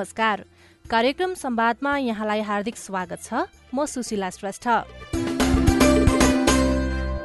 नमस्कार। 0.00 0.40
कार्यक्रम 0.84 1.32
संवादमा 1.34 1.96
यहाँलाई 1.98 2.40
हार्दिक 2.40 2.76
स्वागत 2.76 3.20
छ। 3.22 3.44
म 3.74 3.84
सुशीला 3.84 4.30
श्रेष्ठ। 4.32 4.64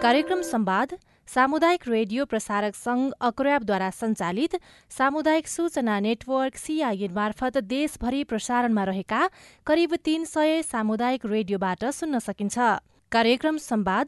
कार्यक्रम 0.03 0.41
संवाद 0.43 0.95
सामुदायिक 1.27 1.87
रेडियो 1.87 2.25
प्रसारक 2.25 2.75
संघ 2.75 3.11
अक्र्याबद्वारा 3.21 3.89
सञ्चालित 3.91 4.59
सामुदायिक 4.91 5.47
सूचना 5.47 5.99
नेटवर्क 5.99 6.55
सीआईएन 6.57 7.13
मार्फत 7.15 7.57
देशभरि 7.63 8.23
प्रसारणमा 8.27 8.83
रहेका 8.83 9.21
करिब 9.67 9.95
तीन 10.03 10.25
सय 10.27 10.61
सामुदायिक 10.67 11.25
रेडियोबाट 11.25 11.85
सुन्न 11.95 12.19
सकिन्छ। 12.19 12.57
कार्यक्रम 13.11 13.57
संवाद 13.63 14.07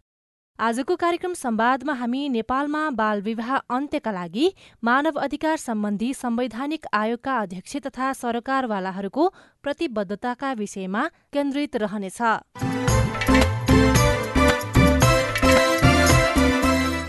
आजको 0.61 0.95
कार्यक्रम 0.95 1.33
संवादमा 1.33 1.93
हामी 1.93 2.19
नेपालमा 2.29 2.81
बाल 2.97 3.21
विवाह 3.21 3.55
अन्त्यका 3.77 4.11
लागि 4.11 4.45
मानव 4.83 5.17
अधिकार 5.19 5.57
सम्बन्धी 5.57 6.13
संवैधानिक 6.13 6.85
आयोगका 6.93 7.37
अध्यक्ष 7.39 7.75
तथा 7.87 8.13
सरकारवालाहरूको 8.13 9.27
प्रतिबद्धताका 9.63 10.53
विषयमा 10.61 11.07
केन्द्रित 11.33 11.75
रहनेछ। 11.83 12.70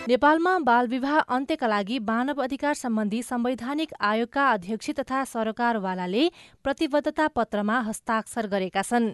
नेपालमा 0.02 0.52
बाल 0.58 0.86
विवाह 0.88 1.18
अन्त्यका 1.30 1.66
लागि 1.66 1.98
मानव 2.02 2.42
अधिकार 2.42 2.74
सम्बन्धी 2.74 3.22
संवैधानिक 3.22 3.92
आयोगका 4.02 4.46
अध्यक्ष 4.52 4.90
तथा 4.98 5.22
सरकारवालाले 5.24 6.24
प्रतिबद्धता 6.64 7.26
पत्रमा 7.30 7.78
हस्ताक्षर 7.80 8.46
गरेका 8.50 8.82
छन्। 8.82 9.06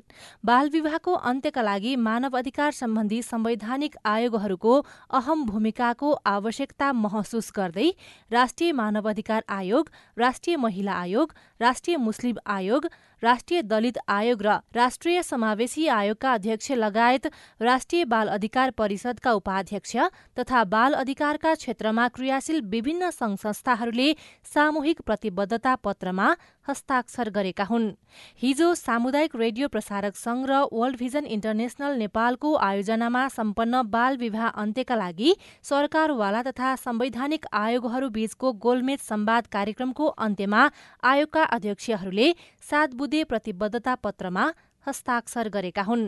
बाल 0.44 0.70
विवाहको 0.72 1.12
अन्त्यका 1.31 1.62
लागि 1.62 1.94
मानव 1.98 2.39
अधिकार 2.39 2.72
सम्बन्धी 2.72 3.20
संवैधानिक 3.22 3.97
आयोगहरूको 4.06 4.72
अहम 5.12 5.44
भूमिकाको 5.44 6.12
आवश्यकता 6.27 6.92
महसुस 6.94 7.53
गर्दै 7.53 7.89
राष्ट्रिय 8.33 8.72
मानव 8.72 9.09
अधिकार 9.11 9.44
आयोग 9.61 9.91
राष्ट्रिय 10.16 10.56
महिला 10.56 10.92
आयोग 10.94 11.34
राष्ट्रिय 11.61 11.97
मुस्लिम 11.97 12.37
आयोग 12.47 12.87
राष्ट्रिय 13.23 13.62
दलित 13.62 13.98
आयोग 14.09 14.42
र 14.42 14.56
राष्ट्रिय 14.75 15.23
समावेशी 15.23 15.87
आयोगका 15.89 16.33
अध्यक्ष 16.33 16.70
लगायत 16.73 17.27
राष्ट्रिय 17.61 18.05
बाल 18.05 18.28
अधिकार 18.28 18.70
परिषदका 18.78 19.33
उपाध्यक्ष 19.33 19.97
तथा 20.39 20.62
बाल 20.67 20.92
अधिकारका 20.95 21.55
क्षेत्रमा 21.55 22.06
क्रियाशील 22.09 22.60
विभिन्न 22.66 23.10
संघ 23.10 23.37
संस्थाहरूले 23.38 24.12
सामूहिक 24.55 25.00
प्रतिबद्धता 25.06 25.75
पत्रमा 25.84 26.34
हस्ताक्षर 26.69 27.29
गरेका 27.31 27.65
हुन्। 27.65 27.87
हिजो 28.43 28.75
सामुदायिक 28.77 29.37
रेडियो 29.37 29.69
प्रसारक 29.69 30.17
संघ 30.17 30.45
र 30.47 30.61
वर्ल्ड 30.73 30.97
भिजन 30.99 31.25
इन्टरनेशनल 31.27 31.97
नेपालको 31.99 32.55
आयोजनामा 32.61 33.27
सम्पन्न 33.29 33.83
बाल 33.89 34.17
विवाह 34.17 34.47
अन्त्यका 34.62 34.97
लागि 34.97 35.34
सरकारवाला 35.65 36.43
तथा 36.43 36.75
संवैधानिक 36.78 37.47
आयोगहरू 37.55 38.09
बीचको 38.11 38.53
गोलमेज 38.61 39.01
संवाद 39.03 39.47
कार्यक्रमको 39.53 40.07
अन्त्यमा 40.27 40.69
आयोगका 41.05 41.43
अध्यक्षहरूले 41.57 42.33
सात 42.71 42.95
बुधे 42.95 43.25
प्रतिबद्धता 43.25 43.95
पत्रमा 44.05 44.53
हस्ताक्षर 44.87 45.49
गरेका 45.51 45.83
हुन्। 45.83 46.07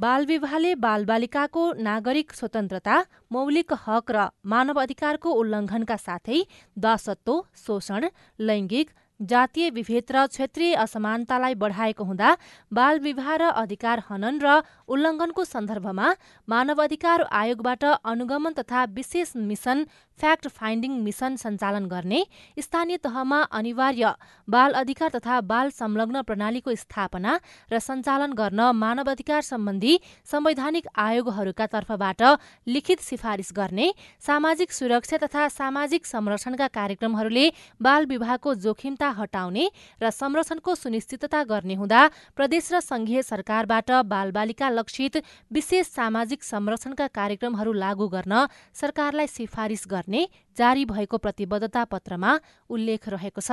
बाल 0.00 0.24
विवाहले 0.26 0.74
बालबालिकाको 0.82 1.62
नागरिक 1.82 2.32
स्वतन्त्रता 2.34 2.96
मौलिक 3.32 3.72
हक 3.80 4.10
र 4.10 4.22
मानव 4.46 4.80
अधिकारको 4.82 5.32
उल्लङ्घनका 5.40 5.96
साथै 5.98 6.38
दासत्व 6.76 7.34
शोषण 7.60 8.06
लैङ्गिक 8.42 8.94
जातीय 9.20 9.70
विभेद 9.70 10.12
र 10.12 10.22
क्षेत्रीय 10.28 10.74
असमानतालाई 10.76 11.54
बढाएको 11.56 12.04
हुँदा 12.04 12.30
बाल 12.72 13.00
विवाह 13.00 13.28
र 13.34 13.50
अधिकार 13.58 14.04
हनन 14.06 14.40
र 14.40 14.54
उल्लङ्घनको 14.88 15.44
सन्दर्भमा 15.46 16.14
मानव 16.48 16.82
अधिकार 16.82 17.26
आयोगबाट 17.34 17.84
अनुगमन 18.06 18.56
तथा 18.56 18.84
विशेष 18.94 19.36
मिशन 19.44 19.84
फ्याक्ट 20.20 20.48
फाइन्डिङ 20.50 20.92
मिशन 21.02 21.36
सञ्चालन 21.36 21.84
गर्ने 21.86 22.20
स्थानीय 22.58 22.96
तहमा 23.04 23.40
अनिवार्य 23.58 24.12
बाल 24.48 24.72
अधिकार 24.80 25.10
तथा 25.14 25.40
बाल 25.50 25.70
संलग्न 25.72 26.22
प्रणालीको 26.22 26.74
स्थापना 26.76 27.36
र 27.72 27.78
सञ्चालन 27.80 28.32
गर्न 28.40 28.60
मानव 28.76 29.10
अधिकार 29.10 29.42
सम्बन्धी 29.42 29.94
संवैधानिक 30.32 30.88
आयोगहरूका 31.04 31.66
तर्फबाट 31.74 32.22
लिखित 32.66 33.00
सिफारिस 33.02 33.52
गर्ने 33.56 33.88
सामाजिक 34.26 34.72
सुरक्षा 34.72 35.16
तथा 35.24 35.46
सामाजिक 35.50 36.06
संरक्षणका 36.06 36.68
कार्यक्रमहरूले 36.76 37.46
बाल 37.80 38.06
विवाहको 38.12 38.54
जोखिमता 38.66 39.08
हटाउने 39.20 39.68
र 40.02 40.10
संरक्षणको 40.10 40.74
सुनिश्चितता 40.74 41.42
गर्ने 41.52 41.74
हुँदा 41.80 42.02
प्रदेश 42.36 42.72
र 42.72 42.80
संघीय 42.82 43.22
सरकारबाट 43.22 43.90
बालबालिका 44.12 44.70
लक्षित 44.70 45.16
विशेष 45.50 45.86
सामाजिक 45.96 46.42
संरक्षणका 46.44 47.06
कार्यक्रमहरू 47.14 47.72
लागू 47.78 48.08
गर्न 48.08 48.44
सरकारलाई 48.74 49.26
सिफारिस 49.30 49.84
गर्ने। 49.88 50.08
जारी 50.56 50.84
भएको 50.86 51.16
प्रतिबद्धता 51.18 51.84
पत्रमा 51.86 52.30
उल्लेख 52.70 53.08
रहेको 53.08 53.40
छ। 53.40 53.50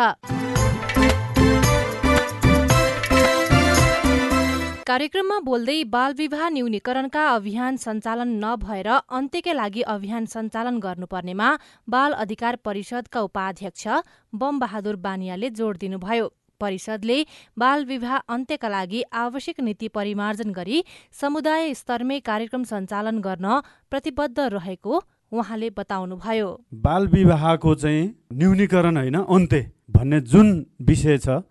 कार्यक्रममा 4.87 5.37
बोल्दै 5.43 5.83
बाल 5.93 6.13
विवाह 6.17 6.49
न्यूनीकरणका 6.49 7.23
अभियान 7.29 7.77
सञ्चालन 7.77 8.29
नभएर 8.43 8.87
अन्त्यकै 8.87 9.53
लागि 9.53 9.81
अभियान 9.93 10.25
सञ्चालन 10.25 10.79
गर्नुपर्नेमा 10.79 11.49
बाल 11.87 12.11
अधिकार 12.23 12.55
परिषदका 12.63 13.21
उपाध्यक्ष 13.21 13.87
बम 14.33 14.59
बहादुर 14.59 14.95
बानियाले 15.05 15.49
जोड 15.51 15.77
दिनुभयो। 15.77 16.31
परिषदले 16.61 17.17
बाल 17.57 17.85
विवाह 17.85 18.15
अन्त्यका 18.35 18.69
लागि 18.69 19.01
आवश्यक 19.13 19.59
नीति 19.59 19.87
परिमार्जन 19.87 20.49
गरी 20.53 20.83
समुदाय 21.21 21.73
स्तरमै 21.73 22.19
कार्यक्रम 22.23 22.63
सञ्चालन 22.63 23.19
गर्न 23.21 23.61
प्रतिबद्ध 23.91 24.39
रहेको 24.55 24.93
उहाँले 25.31 25.69
बताउनुभयो। 25.77 26.49
बाल 26.73 27.07
विवाहको 27.07 27.73
चाहिँ 27.75 28.03
न्यूनीकरण 28.33 28.97
होइन 28.97 29.15
अन्त्य 29.15 29.59
भन्ने 29.91 30.19
जुन 30.23 30.47
विषय 30.81 31.17
छ 31.17 31.43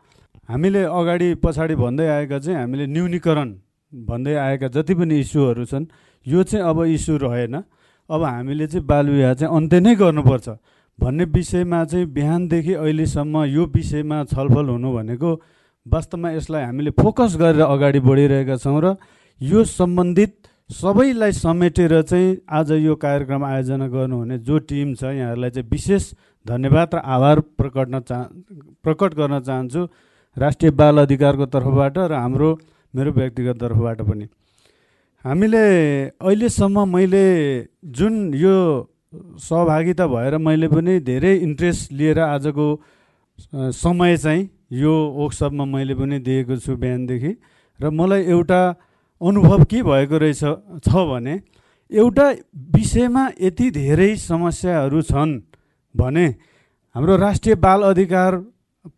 हामीले 0.49 0.83
अगाडि 0.91 1.35
पछाडि 1.45 1.75
भन्दै 1.77 2.07
आएका 2.09 2.39
चाहिँ 2.39 2.59
हामीले 2.59 2.87
न्यूनीकरण 2.87 3.49
भन्दै 3.93 4.35
आएका 4.35 4.69
जति 4.73 4.95
पनि 4.95 5.19
इस्युहरू 5.21 5.65
छन् 5.65 5.87
यो 6.27 6.43
चाहिँ 6.43 6.65
अब 6.65 6.83
इस्यु 6.87 7.17
रहेन। 7.19 7.55
अब 8.11 8.23
हामीले 8.25 8.67
चाहिँ 8.67 8.87
बालविवाह 8.87 9.35
चाहिँ 9.35 9.57
अन्त्य 9.57 9.81
नै 9.81 9.95
गर्नुपर्छ 9.95 10.49
भन्ने 10.99 11.25
विषयमा 11.37 11.85
चाहिँ 11.85 12.07
बिहानदेखि 12.07 12.73
अहिलेसम्म 12.75 13.45
यो 13.45 13.65
विषयमा 13.77 14.25
छलफल 14.33 14.67
हुनु 14.73 14.93
भनेको 14.93 15.31
वास्तवमा 15.87 16.31
यसलाई 16.33 16.63
हामीले 16.65 16.91
फोकस 16.97 17.37
गरेर 17.37 17.61
अगाडि 17.61 18.01
बढिरहेका 18.01 18.57
छौँ 18.57 18.81
र 18.81 18.97
यो 19.41 19.65
सम्बन्धित 19.69 20.33
सबैलाई 20.71 21.33
समेटेर 21.33 21.93
चाहिँ 22.03 22.37
आज 22.51 22.71
यो 22.73 22.95
कार्यक्रम 22.99 23.45
आयोजना 23.45 23.87
गर्नुहुने 23.89 24.39
जो 24.43 24.59
टिम 24.67 24.95
छ 24.95 25.15
यहाँहरूलाई 25.15 25.51
चाहिँ 25.51 25.69
विशेष 25.71 26.05
धन्यवाद 26.47 26.95
र 26.95 26.99
आभार 27.07 27.41
प्रकट्न 27.55 28.01
चाह 28.03 28.23
प्रकट 28.83 29.15
गर्न 29.15 29.41
चाहन्छु 29.47 29.83
राष्ट्रिय 30.37 30.71
बाल 30.75 30.99
अधिकारको 30.99 31.47
तर्फबाट 31.55 31.99
र 31.99 32.13
हाम्रो 32.13 32.51
मेरो 32.95 33.13
व्यक्तिगत 33.13 33.61
तर्फबाट 33.61 34.01
पनि। 34.03 34.27
हामीले 35.25 35.63
अहिलेसम्म 36.19 36.89
मैले 36.91 37.25
जुन 37.87 38.35
यो 38.35 38.57
सहभागिता 39.39 40.07
भएर 40.07 40.39
मैले 40.43 40.69
पनि 40.69 40.99
धेरै 41.07 41.35
इन्ट्रेस्ट 41.47 41.93
लिएर 41.93 42.19
आजको 42.21 42.67
समय 43.79 44.17
चाहिँ 44.17 44.49
यो 44.83 44.95
वर्कसपमा 45.15 45.65
मैले 45.65 45.95
पनि 45.95 46.19
दिएको 46.27 46.57
छु 46.59 46.77
बिहानदेखि। 46.77 47.33
र 47.81 47.91
मलाई 47.91 48.23
एउटा 48.35 48.61
अनुभव 49.21 49.65
के 49.65 49.83
भएको 49.83 50.17
रहेछ 50.19 50.43
छ 50.85 50.89
भने 51.11 51.35
एउटा 51.91 52.27
विषयमा 52.75 53.25
यति 53.41 53.71
धेरै 53.71 54.15
समस्याहरू 54.17 55.03
छन् 55.03 55.41
भने 55.95 56.27
हाम्रो 56.95 57.17
राष्ट्रिय 57.17 57.55
बाल 57.57 57.83
अधिकार 57.83 58.37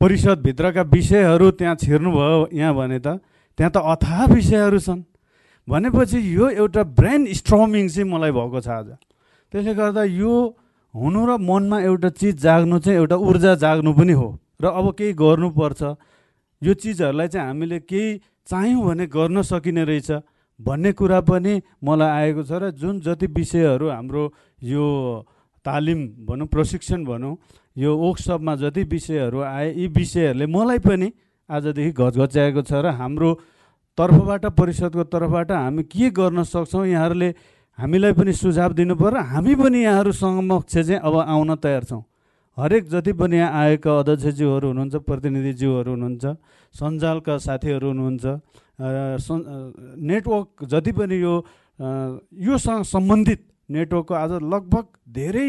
परिषदभित्रका 0.00 0.82
विषयहरू 0.94 1.50
त्यहाँ 1.50 1.75
छिर्नुभयो 1.76 2.49
यहाँ 2.53 2.75
भने 2.75 2.99
त 2.99 3.20
त्यहाँ 3.59 3.70
त 3.75 3.76
अथाह 3.76 4.25
विषयहरू 4.35 4.79
छन्। 4.79 5.03
भनेपछि 5.69 6.19
यो 6.37 6.49
एउटा 6.49 6.82
ब्रेन 6.99 7.26
स्ट्रमिङ 7.35 7.88
चाहिँ 7.88 8.09
मलाई 8.11 8.31
भएको 8.31 8.61
छ 8.61 8.69
आज। 8.69 8.88
त्यसले 9.53 9.75
गर्दा 9.75 10.03
यो 10.05 10.35
हुनु 10.94 11.21
र 11.26 11.31
मनमा 11.41 11.79
एउटा 11.81 12.09
चिज 12.21 12.35
जाग्नु 12.43 12.79
चाहिँ 12.79 12.99
एउटा 12.99 13.17
ऊर्जा 13.17 13.55
जाग्नु 13.55 13.93
पनि 13.93 14.12
हो। 14.12 14.29
र 14.62 14.64
अब 14.67 14.87
केही 14.99 15.12
गर्नुपर्छ। 15.12 15.82
यो 16.62 16.73
चिजहरूलाई 16.75 17.29
चाहिँ 17.29 17.47
हामीले 17.49 17.79
केही 17.81 18.09
चाह्यौँ 18.50 18.85
भने 18.85 19.06
गर्न 19.06 19.43
सकिने 19.43 19.85
रहेछ। 19.85 20.11
भन्ने 20.61 20.93
कुरा 20.93 21.21
पनि 21.23 21.53
मलाई 21.85 22.09
आएको 22.09 22.43
छ 22.43 22.53
र 22.59 22.71
जुन 22.75 23.00
जति 23.00 23.27
विषयहरू 23.31 23.89
हाम्रो 23.89 24.23
यो 24.62 24.85
तालिम 25.65 26.00
भनौँ 26.27 26.47
प्रशिक्षण 26.49 27.05
भनौँ 27.05 27.37
यो 27.77 27.91
वर्कसपमा 27.97 28.55
जति 28.56 28.83
विषयहरू 28.91 29.39
आए 29.41 29.69
यी 29.71 29.87
विषयहरूले 29.95 30.47
मलाई 30.47 30.79
पनि 30.83 31.12
आजदेखि 31.49 31.93
घचघच्याएको 31.93 32.62
छ 32.62 32.73
र 32.83 32.91
हाम्रो 32.99 33.31
तर्फबाट 33.99 34.45
परिषदको 34.59 35.05
तर्फबाट 35.15 35.50
हामी 35.53 35.83
के 35.87 36.11
गर्न 36.11 36.43
सक्छौँ 36.43 36.87
यहाँहरूले 36.87 37.29
हामीलाई 37.79 38.12
पनि 38.12 38.33
सुझाव 38.33 38.73
दिनु 38.73 38.95
पर्यो 38.99 39.23
हामी 39.23 39.55
पनि 39.55 39.79
यहाँहरू 39.85 40.12
समक्ष 40.12 40.75
चाहिँ 40.75 40.99
अब 40.99 41.15
आउन 41.19 41.55
तयार 41.62 41.85
छौँ। 41.85 42.03
हरेक 42.59 42.89
जति 42.91 43.13
पनि 43.15 43.37
यहाँ 43.37 43.61
आएका 43.63 43.99
अध्यक्षज्यूहरू 43.99 44.69
हुनुहुन्छ 44.69 44.95
प्रतिनिधिज्यूहरू 45.07 45.91
हुनुहुन्छ 45.91 46.25
सञ्जालका 46.75 47.37
साथीहरू 47.39 47.89
हुनुहुन्छ 47.89 48.25
नेटवर्क 50.11 50.65
जति 50.73 50.93
पनि 50.93 51.17
यो 51.23 51.35
योसँग 52.47 52.83
सम्बन्धित 52.85 53.41
नेटवर्कको 53.71 54.15
आज 54.15 54.33
लगभग 54.55 54.87
धेरै 55.15 55.49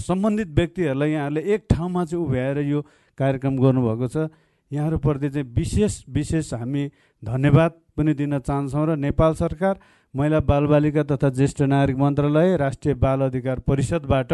सम्बन्धित 0.00 0.48
व्यक्तिहरूलाई 0.56 1.10
यहाँहरूले 1.10 1.42
एक 1.54 1.66
ठाउँमा 1.70 2.04
चाहिँ 2.04 2.24
उभ्याएर 2.24 2.58
यो 2.66 2.80
कार्यक्रम 3.18 3.56
गर्नुभएको 3.56 4.08
छ। 4.08 4.28
यहाँहरूप्रति 4.70 5.28
चाहिँ 5.30 5.46
विशेष 5.54 5.94
विशेष 6.10 6.52
हामी 6.54 6.84
धन्यवाद 7.22 7.72
पनि 7.96 8.14
दिन 8.14 8.38
चाहन्छौँ 8.40 8.86
र 8.86 8.96
नेपाल 8.96 9.34
सरकार 9.34 9.78
महिला 10.14 10.40
बालबालिका 10.50 11.02
तथा 11.10 11.28
ज्येष्ठ 11.30 11.62
नागरिक 11.62 11.96
मन्त्रालय 11.96 12.56
राष्ट्रिय 12.56 12.94
बाल 12.94 13.20
अधिकार 13.22 13.58
परिषदबाट 13.66 14.32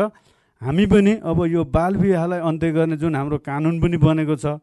हामी 0.63 0.87
पनि 0.87 1.13
अब 1.23 1.45
यो 1.47 1.65
बाल 1.69 1.97
विवाहलाई 1.97 2.41
अन्त्य 2.41 2.71
गर्ने 2.73 2.97
जुन 2.97 3.15
हाम्रो 3.15 3.39
कानुन 3.45 3.81
पनि 3.81 3.97
बनेको 3.97 4.37
छ 4.37 4.57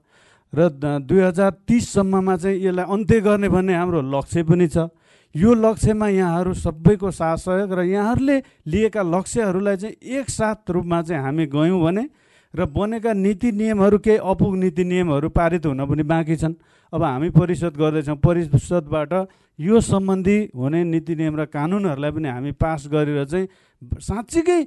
र 0.53 0.69
दुई 1.01 1.21
हजार 1.21 1.51
तिससम्ममा 1.67 2.35
चाहिँ 2.37 2.57
यसलाई 2.65 2.85
अन्त्य 2.85 3.19
गर्ने 3.21 3.49
भन्ने 3.49 3.73
हाम्रो 3.73 4.01
लक्ष्य 4.01 4.43
पनि 4.43 4.67
छ। 4.67 4.89
यो 5.35 5.53
लक्ष्यमा 5.53 6.07
यहाँहरू 6.07 6.53
सबैको 6.53 7.09
साथ 7.09 7.37
सहयोग 7.37 7.73
र 7.73 7.81
यहाँहरूले 7.89 8.37
लिएका 8.69 9.01
लक्ष्यहरूलाई 9.01 9.77
चाहिँ 9.77 9.95
एकसाथ 10.17 10.69
रूपमा 10.69 11.01
चाहिँ 11.01 11.21
हामी 11.23 11.45
गयौँ 11.49 11.81
भने 11.81 12.03
र 12.53 12.65
बनेका 12.69 13.13
नीति 13.13 13.51
नियमहरू 13.51 13.97
केही 13.97 14.17
अपुग 14.21 14.53
नीति 14.57 14.83
नियमहरू 14.83 15.29
पारित 15.29 15.65
हुन 15.65 15.85
पनि 15.89 16.03
बाँकी 16.05 16.35
छन्। 16.37 16.53
अब 16.93 17.01
हामी 17.01 17.29
परिषद 17.33 17.73
गर्दैछौँ। 17.73 18.17
परिषदबाट 18.21 19.13
यो 19.59 19.79
सम्बन्धी 19.81 20.37
हुने 20.53 20.83
नीति 20.83 21.15
नियम 21.15 21.33
र 21.41 21.45
कानुनहरूलाई 21.49 22.11
पनि 22.13 22.29
हामी 22.29 22.51
पास 22.53 22.85
गरेर 22.93 23.25
चाहिँ 23.25 23.47
साँच्चीकै 23.81 24.61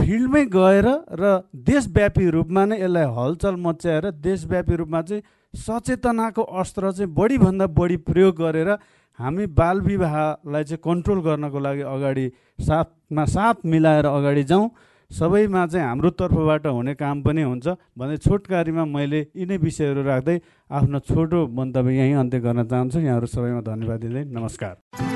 फिल्डमै 0.00 0.44
गएर 0.54 0.86
र 1.20 1.32
देशव्यापी 1.68 2.28
रूपमा 2.36 2.64
नै 2.64 2.80
यसलाई 2.80 3.06
हलचल 3.18 3.56
मच्याएर 3.66 4.10
देशव्यापी 4.26 4.76
रूपमा 4.76 5.02
चाहिँ 5.08 5.22
सचेतनाको 5.54 6.42
अस्त्र 6.62 6.92
चाहिँ 6.92 7.12
बढीभन्दा 7.14 7.66
बढी 7.78 7.96
प्रयोग 8.08 8.36
गरेर 8.36 8.70
हामी 9.18 9.46
बाल 9.58 9.80
विवाहलाई 9.88 10.64
चाहिँ 10.64 10.82
कन्ट्रोल 10.84 11.20
गर्नको 11.26 11.58
लागि 11.66 11.82
अगाडि 11.88 12.26
साथमा 12.68 13.24
साथ 13.34 13.66
मिलाएर 13.66 14.06
अगाडि 14.08 14.44
जाउँ। 14.44 14.70
सबैमा 15.10 15.66
चाहिँ 15.66 15.86
हाम्रो 15.86 16.10
तर्फबाट 16.16 16.66
हुने 16.66 16.94
काम 16.96 17.22
पनि 17.22 17.42
हुन्छ 17.42 17.76
भन्दै 17.98 18.16
छोटकारीमा 18.24 18.84
मैले 18.96 19.20
यिनै 19.36 19.56
विषयहरू 19.60 20.02
राख्दै 20.08 20.40
आफ्नो 20.70 20.98
छोटो 21.04 21.46
मन्तव्य 21.52 21.96
यहीँ 22.00 22.14
अन्त्य 22.16 22.40
गर्न 22.40 22.64
चाहन्छु। 22.64 22.98
यहाँहरू 22.98 23.26
सबैमा 23.28 23.60
धन्यवाद 23.60 24.00
दिँदै 24.00 24.24
नमस्कार। 24.32 25.11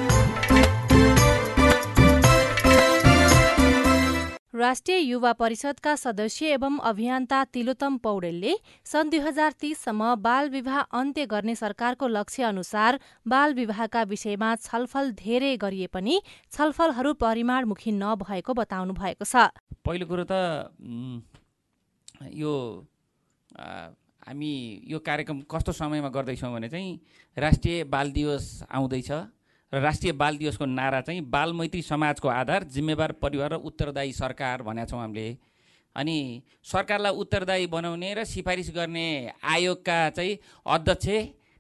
राष्ट्रिय 4.57 4.99
युवा 4.99 5.33
परिषदका 5.33 5.95
सदस्य 5.97 6.53
एवं 6.55 6.79
अभियन्ता 6.89 7.43
तिलोत्तम 7.53 7.97
पौडेलले 7.99 8.55
सन् 8.87 9.11
दुई 9.11 9.21
हजार 9.21 9.53
तीससम्म 9.61 10.15
बाल 10.25 10.49
विवाह 10.51 10.79
अन्त्य 10.97 11.27
गर्ने 11.27 11.55
सरकारको 11.55 12.07
लक्ष्य 12.09 12.43
अनुसार 12.45 12.99
बाल 13.27 13.55
विवाहका 13.55 14.03
विषयमा 14.13 14.55
छलफल 14.57 15.11
धेरै 15.15 15.57
गरिए 15.57 15.87
पनि 15.93 16.21
छलफलहरू 16.53 17.13
परिमाणमुखी 17.21 17.93
नभएको 17.93 18.55
बताउनु 18.55 18.93
भएको 18.97 19.25
छ। 19.25 19.53
पहिलो 19.85 20.07
कुरो 20.09 20.25
त 20.25 20.33
यो 22.33 22.53
हामी 24.25 24.53
यो 24.89 24.99
कार्यक्रम 25.05 25.41
कस्तो 25.53 25.73
समयमा 25.77 26.09
गर्दैछौँ 26.17 26.53
भने 26.53 26.69
चाहिँ 26.69 27.01
राष्ट्रिय 27.37 27.85
बाल 27.93 28.11
दिवस 28.13 28.45
आउँदैछ। 28.73 29.11
र 29.73 29.81
राष्ट्रिय 29.81 30.13
बाल 30.13 30.37
दिवसको 30.37 30.65
नारा 30.65 31.01
चाहिँ 31.01 31.21
बाल 31.21 31.53
मैत्री 31.53 31.83
समाजको 31.83 32.29
आधार 32.29 32.65
जिम्मेवार 32.65 33.13
परिवार 33.13 33.53
र 33.53 33.57
उत्तरदायी 33.67 34.13
सरकार 34.13 34.63
भनेका 34.63 34.87
छौँ 34.87 35.01
हामीले। 35.01 35.37
अनि 35.97 36.43
सरकारलाई 36.63 37.13
उत्तरदायी 37.13 37.67
बनाउने 37.67 38.15
र 38.15 38.25
सिफारिस 38.25 38.71
गर्ने 38.71 39.33
आयोगका 39.45 39.99
चाहिँ 40.11 40.39
अध्यक्ष 40.67 41.09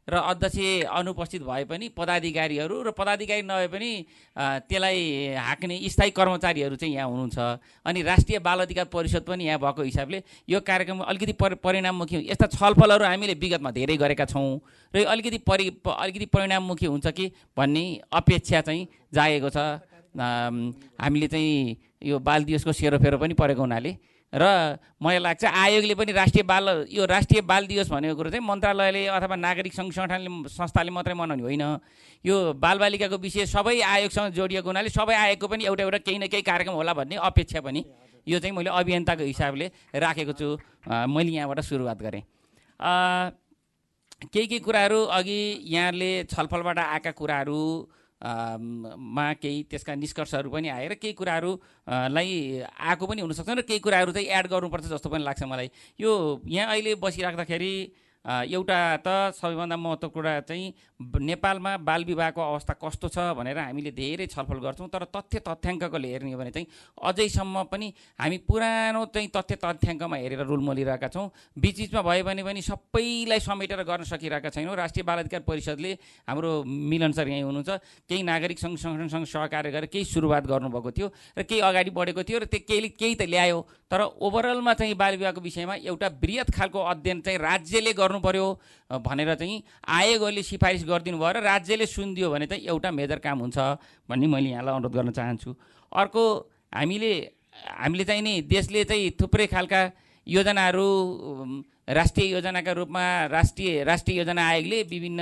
र 0.08 0.14
अध्यक्ष 0.14 0.87
अनुपस्थित 0.87 1.43
भए 1.43 1.64
पनि 1.67 1.88
पदाधिकारीहरू 1.91 2.82
र 2.82 2.91
पदाधिकारी 2.94 3.43
नभए 3.43 3.67
पनि 3.69 3.91
त्यसलाई 4.37 5.35
हाँक्ने 5.35 5.76
स्थायी 5.88 6.11
कर्मचारीहरू 6.11 6.76
चाहिँ 6.76 6.94
यहाँ 6.94 7.08
हुनुहुन्छ। 7.11 7.38
अनि 7.87 8.03
राष्ट्रिय 8.03 8.38
बाल 8.38 8.61
अधिकार 8.61 8.85
परिषद 8.87 9.23
पनि 9.26 9.44
यहाँ 9.44 9.58
भएको 9.58 9.82
हिसाबले 9.82 10.23
यो 10.49 10.61
कार्यक्रम 10.62 11.00
अलिकति 11.03 11.32
पर 11.35 11.55
परिणाममुखी 11.58 12.17
यस्ता 12.31 12.47
छलफलहरू 12.55 13.05
हामीले 13.05 13.35
विगतमा 13.35 13.70
धेरै 13.70 13.97
गरेका 13.97 14.25
छौँ। 14.31 14.61
र 14.94 14.99
यो 14.99 15.06
अलिकति 15.11 15.38
परि 15.43 15.67
अलिकति 15.82 16.26
परिणाममुखी 16.31 16.87
हुन्छ 16.87 17.06
कि 17.08 17.26
भन्ने 17.56 17.85
अपेक्षा 18.14 18.61
चाहिँ 18.62 18.87
जागेको 19.11 19.50
छ। 19.50 19.58
हामीले 20.17 21.26
चाहिँ 21.29 21.76
यो 22.06 22.19
बाल 22.19 22.44
दिवसको 22.44 22.73
सेरोफेरो 22.73 23.19
पनि 23.19 23.35
परेको 23.35 23.61
हुनाले 23.61 23.91
र 24.32 24.44
मलाई 25.02 25.19
लाग्छ 25.23 25.44
आयोगले 25.44 25.94
पनि 25.94 26.12
राष्ट्रिय 26.12 26.43
बाल 26.43 26.87
यो 26.90 27.05
राष्ट्रिय 27.06 27.40
बाल 27.46 27.67
दिवस 27.67 27.88
भनेको 27.90 28.14
कुरो 28.17 28.31
चाहिँ 28.31 28.46
मन्त्रालयले 28.46 29.06
अथवा 29.06 29.37
नागरिक 29.37 29.73
सङ्घ 29.73 29.93
संगठनले 29.94 30.50
संस्थाले 30.50 30.90
मात्रै 30.90 31.14
मनाउने 31.14 31.43
होइन। 31.43 31.64
यो 32.25 32.37
बालबालिकाको 32.58 33.17
विषय 33.17 33.46
सबै 33.46 33.81
आयोगसँग 33.81 34.34
जोडिएको 34.34 34.67
हुनाले 34.67 34.90
सबै 34.90 35.14
आयोगको 35.14 35.46
पनि 35.46 35.64
एउटा 35.64 35.82
एउटा 35.82 35.99
केही 36.02 36.19
न 36.19 36.26
केही 36.26 36.43
कार्यक्रम 36.43 36.75
होला 36.75 36.93
भन्ने 36.93 37.17
अपेक्षा 37.23 37.61
पनि 37.62 37.84
यो 38.26 38.38
चाहिँ 38.43 38.55
मैले 38.56 38.70
अभियन्ताको 38.75 39.25
हिसाबले 39.25 39.67
राखेको 39.94 40.32
छु। 40.34 40.49
मैले 41.06 41.31
यहाँबाट 41.31 41.61
सुरुवात 41.62 41.99
गरेँ। 42.02 42.22
केही 44.27 44.46
केही 44.46 44.58
कुराहरू 44.58 45.00
अघि 45.12 45.41
यहाँले 45.70 46.10
छलफलबाट 46.24 46.79
आएका 46.79 47.10
कुराहरू 47.15 47.60
मा 48.23 49.32
केही 49.43 49.63
त्यसका 49.70 49.94
निष्कर्षहरू 49.94 50.51
पनि 50.51 50.69
आएर 50.69 50.94
केही 50.96 51.13
कुराहरूलाई 51.13 52.61
आएको 52.65 53.06
पनि 53.06 53.20
हुनसक्छ 53.20 53.49
र 53.51 53.61
केही 53.61 53.81
कुराहरू 53.81 54.13
चाहिँ 54.13 54.29
एड 54.29 54.46
गर्नुपर्छ 54.49 54.85
जस्तो 54.85 55.08
पनि 55.11 55.25
लाग्छ 55.25 55.43
मलाई। 55.43 55.70
यो 56.01 56.41
यहाँ 56.49 56.73
अहिले 56.73 56.94
बसिराख्दाखेरि 56.96 57.73
एउटा 58.26 58.78
त 59.06 59.08
सबैभन्दा 59.38 59.76
महत्त्व 59.76 60.08
कुरा 60.10 60.40
चाहिँ 60.50 60.74
नेपालमा 61.22 61.76
बाल 61.78 62.04
विवाहको 62.04 62.40
अवस्था 62.42 62.74
कस्तो 62.82 63.08
छ 63.08 63.18
भनेर 63.38 63.58
हामीले 63.58 63.90
धेरै 63.94 64.26
छलफल 64.26 64.58
गर्छौँ 64.66 64.88
तर 64.90 65.04
तथ्य 65.14 65.38
तथ्याङ्कले 65.46 66.08
हेर्ने 66.10 66.32
हो 66.32 66.38
भने 66.38 66.50
चाहिँ 66.50 66.66
अझैसम्म 67.06 67.62
पनि 67.70 67.92
हामी 68.18 68.38
पुरानो 68.48 69.04
चाहिँ 69.14 69.28
तथ्य 69.30 69.56
तथ्याङ्कमा 69.62 70.16
हेरेर 70.16 70.42
रुल 70.42 70.60
मोलिरहेका 70.60 71.08
छौँ। 71.08 71.30
बिच 71.54 71.76
बिचमा 71.78 72.02
भयो 72.02 72.24
भने 72.24 72.42
पनि 72.42 72.62
सबैलाई 72.62 73.40
समेटेर 73.40 73.82
गर्न 73.86 74.04
सकिरहेका 74.10 74.50
छैनौँ। 74.50 74.74
राष्ट्रिय 74.74 75.04
बाल 75.06 75.18
अधिकार 75.18 75.40
परिषदले 75.46 75.92
हाम्रो 76.26 76.50
मिलन 76.66 77.12
सर 77.12 77.28
यहीँ 77.28 77.42
हुनुहुन्छ। 77.46 77.70
केही 78.10 78.22
नागरिक 78.22 78.58
सङ्घ 78.58 78.74
सङ्गठनसँग 78.74 79.24
सहकार्य 79.26 79.70
गरेर 79.70 79.86
केही 79.86 80.04
सुरुवात 80.04 80.46
गर्नुभएको 80.50 80.90
थियो 80.90 81.08
र 81.38 81.42
केही 81.46 81.60
अगाडि 81.60 81.90
बढेको 81.94 82.22
थियो 82.26 82.38
र 82.42 82.44
त्यो 82.50 82.60
केही 82.66 82.88
केही 82.98 83.14
त 83.14 83.22
ल्यायो। 83.30 83.60
तर 83.86 84.00
ओभरअलमा 84.18 84.72
चाहिँ 84.74 84.94
बाल 84.98 85.16
विवाहको 85.16 85.40
विषयमा 85.40 85.74
एउटा 85.86 86.08
वृहत 86.18 86.50
खालको 86.50 86.80
अध्ययन 86.90 87.20
चाहिँ 87.22 87.38
राज्यले 87.38 87.92
गर्नु 87.94 88.16
पर्यो 88.20 88.46
भनेर 88.91 89.35
चाहिँ 89.35 89.63
आयोगहरूले 89.89 90.43
सिफारिस 90.43 90.85
गरिदिनु 90.85 91.19
भयो 91.19 91.32
र 91.32 91.41
राज्यले 91.43 91.87
सुनिदियो 91.87 92.31
भने 92.31 92.46
चाहिँ 92.46 92.65
एउटा 92.67 92.91
मेजर 92.91 93.19
काम 93.19 93.39
हुन्छ 93.39 93.58
भन्ने 94.08 94.27
मैले 94.27 94.51
यहाँलाई 94.51 94.75
अनुरोध 94.75 94.94
गर्न 94.94 95.11
चाहन्छु। 95.11 95.51
अर्को 95.93 96.23
हामीले 96.75 97.13
हामीले 97.56 98.05
चाहिँ 98.05 98.23
नि 98.23 98.35
देशले 98.44 98.85
चाहिँ 98.85 99.11
थुप्रै 99.20 99.46
खालका 99.46 99.81
योजनाहरू 100.27 100.89
राष्ट्रिय 101.88 102.26
योजनाका 102.32 102.72
रूपमा 102.72 103.26
राष्ट्रिय 103.31 103.84
राष्ट्रिय 103.84 104.19
योजना 104.19 104.43
आयोगले 104.48 104.82
विभिन्न 104.90 105.20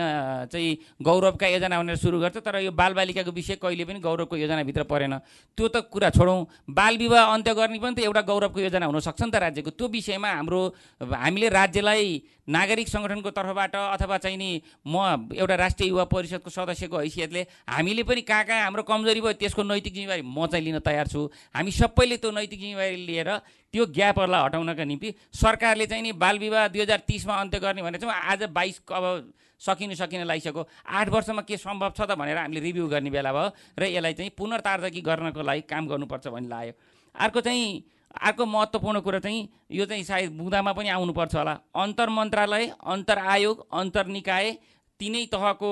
चाहिँ 0.53 0.79
गौरवका 1.03 1.47
योजना 1.47 1.79
भनेर 1.81 1.97
सुरु 1.97 2.21
गर्छ 2.21 2.37
तर 2.41 2.57
यो 2.65 2.73
बालबालिकाको 2.73 3.31
विषय 3.31 3.57
कहिले 3.61 3.85
पनि 3.85 4.01
गौरवको 4.01 4.37
योजनाभित्र 4.37 4.83
परेन। 4.89 5.19
त्यो 5.59 5.69
त 5.69 5.85
कुरा 5.93 6.11
छोडौँ। 6.17 6.47
बाल 6.73 6.97
विवाह 6.97 7.33
अन्त्य 7.35 7.55
गर्ने 7.55 7.79
पनि 7.79 7.95
त 7.95 8.09
एउटा 8.09 8.23
गौरवको 8.25 8.61
योजना 8.61 8.87
हुनसक्छ 8.87 9.23
नि 9.23 9.31
त 9.31 9.37
राज्यको। 9.45 9.71
त्यो 9.77 9.89
विषयमा 9.89 10.29
हाम्रो 10.41 10.61
हामीले 11.05 11.49
राज्यलाई 11.53 12.23
नागरिक 12.49 12.89
सङ्गठनको 12.89 13.31
तर्फबाट 13.31 13.77
अथवा 13.77 14.17
चाहिँ 14.25 14.37
नि 14.37 14.51
म 14.89 15.29
एउटा 15.37 15.55
राष्ट्रिय 15.55 15.89
युवा 15.89 16.05
परिषदको 16.09 16.51
सदस्यको 16.51 16.97
हैसियतले 16.99 17.47
हामीले 17.69 18.03
पनि 18.09 18.21
कहाँ 18.21 18.45
कहाँ 18.45 18.63
हाम्रो 18.65 18.83
कमजोरी 18.89 19.21
भयो 19.21 19.33
त्यसको 19.41 19.63
नैतिक 19.65 19.93
जिम्मेवारी 19.95 20.23
म 20.25 20.47
चाहिँ 20.49 20.65
लिन 20.65 20.79
तयार 20.81 21.09
छु। 21.09 21.29
हामी 21.57 21.71
सबैले 21.73 22.17
त्यो 22.21 22.31
नैतिक 22.31 22.61
जिम्मेवारी 22.61 22.97
लिएर 23.05 23.31
त्यो 23.75 23.87
ग्यापहरूलाई 23.91 24.43
हटाउनका 24.45 24.85
निम्ति 24.87 25.09
सरकारले 25.35 25.87
चाहिँ 25.91 26.03
नि 26.03 26.13
बाल 26.15 26.39
विवाह 26.39 26.69
दुई 26.71 26.81
हजार 26.81 27.01
तिसमा 27.11 27.35
अन्त्य 27.35 27.59
गर्ने 27.59 27.83
भने 27.83 27.99
चाहिँ 27.99 28.15
आज 28.33 28.43
बाइस 28.55 28.81
अब 28.87 29.05
सकिनु 29.61 29.95
सकिन 29.95 30.23
लागिसक्यो। 30.31 30.63
आठ 30.87 31.09
वर्षमा 31.09 31.43
के 31.43 31.57
सम्भव 31.59 31.91
छ 31.99 32.07
त 32.07 32.15
भनेर 32.15 32.39
हामीले 32.39 32.61
रिभ्यू 32.61 32.87
गर्ने 32.87 33.11
बेला 33.11 33.33
भयो 33.33 33.51
र 33.75 33.83
यसलाई 33.91 34.15
चाहिँ 34.15 34.31
पुनर्तार्जकी 34.39 35.01
गर्नको 35.03 35.43
लागि 35.43 35.61
काम 35.67 35.87
गर्नुपर्छ 35.91 36.27
भन्ने 36.31 36.49
लाग्यो। 36.49 36.73
अर्को 37.15 37.41
चाहिँ 37.41 37.67
अर्को 38.15 38.45
महत्त्वपूर्ण 38.47 39.01
कुरो 39.03 39.19
चाहिँ 39.19 39.49
यो 39.73 39.85
चाहिँ 39.91 40.05
सायद 40.05 40.39
बुँदामा 40.39 40.73
पनि 40.73 40.89
आउनुपर्छ 40.95 41.35
होला। 41.35 41.55
अन्तर 41.75 42.09
मन्त्रालय 42.15 42.65
अन्तर 42.87 43.19
आयोग 43.19 43.67
अन्तर 43.75 44.07
निकाय 44.07 44.51
तिनै 45.01 45.25
तहको 45.35 45.71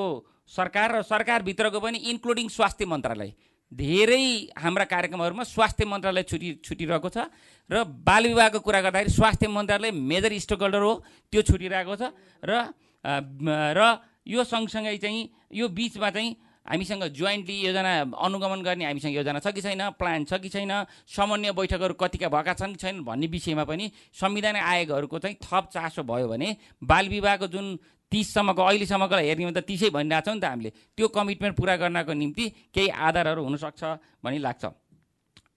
सरकार 0.51 0.97
र 0.97 1.03
सरकारभित्रको 1.07 1.81
पनि 1.81 1.99
इन्क्लुडिङ 2.11 2.49
स्वास्थ्य 2.51 2.87
मन्त्रालय। 2.87 3.33
धेरै 3.73 4.25
हाम्रा 4.59 4.85
कार्यक्रमहरूमा 4.87 5.45
स्वास्थ्य 5.47 5.85
मन्त्रालय 5.87 6.23
छुटी 6.25 6.49
छुटिरहेको 6.61 7.09
छ 7.09 7.27
र 7.71 7.85
बाल 8.03 8.27
विवाहको 8.29 8.61
कुरा 8.61 8.81
गर्दाखेरि 8.83 9.11
स्वास्थ्य 9.13 9.49
मन्त्रालय 9.49 9.91
मेजर 10.05 10.39
स्टेक 10.39 10.61
होल्डर 10.61 10.83
हो 10.83 10.93
त्यो 11.33 11.43
छुटिरहेको 11.43 11.95
छ 11.97 12.13
र 12.43 12.53
र 13.73 13.81
यो 14.27 14.45
सँगसँगै 14.45 14.97
चाहिँ 14.99 15.23
यो 15.53 15.69
बिचमा 15.71 16.11
चाहिँ 16.11 16.37
हामीसँग 16.67 17.05
जोइन्टली 17.11 17.57
योजना 17.61 17.93
अनुगमन 18.15 18.61
गर्ने 18.63 18.85
हामीसँग 18.85 19.15
योजना 19.15 19.39
छ 19.41 19.51
कि 19.51 19.61
छैन 19.63 19.83
प्लान 19.99 20.25
छ 20.25 20.39
कि 20.39 20.49
छैन 20.49 20.73
समन्वय 21.09 21.53
बैठकहरू 21.53 21.95
कतिका 21.97 22.29
भएका 22.29 22.55
छन् 22.55 22.73
कि 22.73 22.79
छैनन् 22.79 23.05
भन्ने 23.05 23.27
विषयमा 23.29 23.65
पनि 23.65 23.91
संविधान 24.15 24.57
आयोगहरूको 24.59 25.19
चाहिँ 25.19 25.37
थप 25.43 25.69
चासो 25.73 26.03
भयो 26.05 26.29
भने 26.29 26.57
बाल 26.83 27.09
विवाहको 27.09 27.47
जुन 27.49 27.67
तिससम्मको 28.13 28.63
अहिलेसम्मको 28.63 29.17
हेर्ने 29.17 29.45
भने 29.49 29.57
त 29.57 29.65
तिसै 29.65 29.89
भनिरहेको 29.91 30.29
छ 30.29 30.37
नि 30.37 30.41
त 30.41 30.45
हामीले। 30.45 30.71
त्यो 30.97 31.09
कमिटमेन्ट 31.09 31.57
पुरा 31.57 31.75
गर्नको 31.81 32.13
निम्ति 32.13 32.45
केही 32.77 32.89
आधारहरू 32.93 33.41
हुनसक्छ 33.43 33.83
भन्ने 34.23 34.39
लाग्छ। 34.39 34.65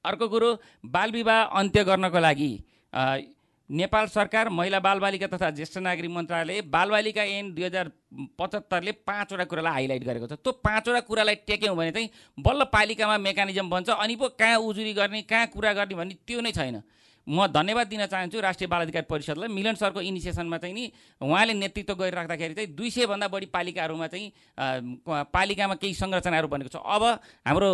अर्को 0.06 0.26
कुरो 0.32 0.50
बाल 0.88 1.10
विवाह 1.12 1.42
अन्त्य 1.60 1.84
गर्नको 1.84 2.20
लागि 2.20 2.52
नेपाल 3.70 4.06
सरकार 4.08 4.50
महिला 4.54 4.80
बालबालिका 4.80 5.28
तथा 5.28 5.50
ज्येष्ठ 5.58 5.78
नागरिक 5.82 6.12
मन्त्रालयले 6.14 6.70
बालबालिका 6.70 7.24
ऐन 7.26 7.50
दुई 7.52 7.64
हजार 7.66 7.90
पचहत्तरले 8.38 8.92
पाँचवटा 9.02 9.46
कुरालाई 9.50 9.74
हाइलाइट 9.74 10.04
गरेको 10.06 10.28
छ। 10.30 10.34
त्यो 10.38 10.52
पाँचवटा 10.62 11.00
कुरालाई 11.10 11.36
टेक्यौँ 11.50 11.76
भने 11.76 11.92
चाहिँ 11.92 12.10
बल्ल 12.38 12.64
पालिकामा 12.70 13.18
मेकानिजम 13.26 13.70
बन्छ 13.70 13.90
अनि 13.90 14.16
पो 14.16 14.30
कहाँ 14.38 14.62
उजुरी 14.62 14.94
गर्ने 14.94 15.22
कहाँ 15.26 15.48
कुरा 15.50 15.74
गर्ने 15.74 15.96
भन्ने 15.98 16.16
त्यो 16.22 16.42
नै 16.46 16.52
छैन। 16.54 16.78
म 17.28 17.48
धन्यवाद 17.50 17.88
दिन 17.88 18.06
चाहन्छु 18.06 18.40
राष्ट्रिय 18.40 18.68
बाल 18.70 18.82
अधिकार 18.82 19.04
परिषदलाई। 19.10 19.50
मिलन 19.50 19.76
सरको 19.76 20.02
इनिसिएसनमा 20.02 20.58
चाहिँ 20.62 20.74
नि 20.74 20.92
उहाँले 21.22 21.54
नेतृत्व 21.58 21.94
गरिराख्दाखेरि 21.98 22.54
चाहिँ 22.54 22.70
दुई 22.78 22.90
सयभन्दा 22.90 23.28
बढी 23.28 23.46
पालिकाहरूमा 23.50 24.08
चाहिँ 24.08 24.30
पालिकामा 25.34 25.76
केही 25.82 25.94
संरचनाहरू 25.96 26.48
बनेको 26.48 26.70
छ। 26.70 26.78
अब 26.78 27.04
हाम्रो 27.50 27.70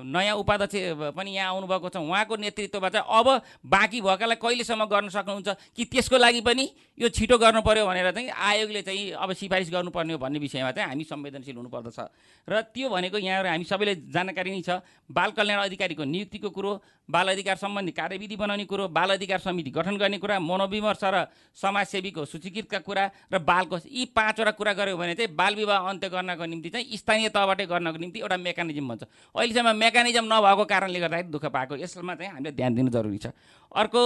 नयाँ 0.00 0.36
उपाध्यक्ष 0.40 1.12
पनि 1.12 1.30
यहाँ 1.30 1.52
आउनुभएको 1.52 1.88
छ। 1.92 1.96
उहाँको 2.00 2.36
नेतृत्वमा 2.40 2.88
चाहिँ 2.88 3.04
अब 3.04 3.28
बाँकी 3.68 4.00
भएकालाई 4.00 4.36
कहिलेसम्म 4.40 4.84
गर्न 4.88 5.08
सक्नुहुन्छ 5.12 5.76
कि 5.76 5.84
त्यसको 5.92 6.16
लागि 6.16 6.40
पनि 6.40 6.64
यो 6.98 7.08
छिटो 7.12 7.36
गर्नु 7.36 7.60
पऱ्यो 7.60 7.84
भनेर 7.84 8.10
चाहिँ 8.16 8.32
आयोगले 8.32 8.82
चाहिँ 8.82 9.12
अब 9.12 9.32
सिफारिस 9.36 9.70
गर्नुपर्ने 9.76 10.12
हो 10.12 10.18
भन्ने 10.18 10.38
विषयमा 10.40 10.72
चाहिँ 10.72 10.88
हामी 10.88 11.04
संवेदनशील 11.04 11.56
हुनुपर्दछ। 11.56 12.00
र 12.48 12.60
त्यो 12.72 12.88
भनेको 12.88 13.18
यहाँहरू 13.20 13.48
हामी 13.52 13.64
सबैले 13.68 13.94
जानकारी 14.08 14.50
नै 14.56 14.62
छ। 14.64 14.80
बाल 15.12 15.30
कल्याण 15.36 15.60
अधिकारीको 15.68 16.04
नियुक्तिको 16.04 16.48
कुरो 16.48 16.72
बाल 17.08 17.28
अधिकार 17.28 17.56
सम्बन्धी 17.60 17.92
कार्यविधि 17.92 18.36
बनाउने 18.36 18.64
कुरो 18.64 18.85
बाल 18.88 19.10
अधिकार 19.14 19.38
समिति 19.38 19.70
गठन 19.70 19.96
गर्ने 19.96 20.18
कुरा 20.18 20.38
मनोविमर्श 20.40 21.04
र 21.04 21.26
समाजसेवीको 21.54 22.24
सूचीकृतका 22.24 22.78
कुरा 22.78 23.04
र 23.32 23.38
बालको 23.38 23.76
यी 23.86 24.04
पाँचवटा 24.10 24.50
कुरा 24.58 24.72
गऱ्यो 24.72 24.96
भने 24.96 25.14
चाहिँ 25.14 25.34
बाल 25.34 25.54
विवाह 25.54 25.88
अन्त्य 25.88 26.08
गर्नको 26.08 26.44
निम्ति 26.46 26.68
चाहिँ 26.70 26.96
स्थानीय 26.96 27.28
तहबाटै 27.30 27.66
गर्नको 27.66 27.98
निम्ति 27.98 28.18
एउटा 28.20 28.36
मेकानिजम 28.36 28.88
भन्छ। 28.88 29.02
अहिलेसम्म 29.34 29.76
मेकानिजम 29.76 30.24
नभएको 30.26 30.64
कारणले 30.64 31.00
गर्दाखेरि 31.00 31.30
दुःख 31.30 31.44
पाएको। 31.46 31.74
यसमा 31.76 32.14
चाहिँ 32.14 32.32
हामीले 32.32 32.52
ध्यान 32.52 32.74
दिनु 32.74 32.90
जरुरी 32.90 33.18
छ। 33.18 33.26
अर्को 33.72 34.02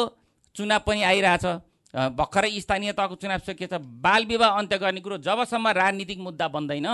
चुनाव 0.56 0.80
पनि 0.86 1.02
आइरहेछ। 1.02 1.46
भर्खरै 1.90 2.50
स्थानीय 2.60 2.92
तहको 2.94 3.14
चुनाव 3.18 3.38
सकिएछ 3.42 3.74
बाल 3.98 4.22
विवाह 4.26 4.50
अन्त्य 4.58 4.78
गर्ने 4.78 5.00
कुरो 5.00 5.18
जबसम्म 5.18 5.68
राजनीतिक 5.74 6.18
मुद्दा 6.18 6.46
बन्दैन 6.48 6.86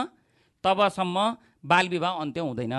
तबसम्म 0.64 1.16
बाल 1.64 1.88
विवाह 1.88 2.12
अन्त्य 2.22 2.40
हुँदैन। 2.40 2.74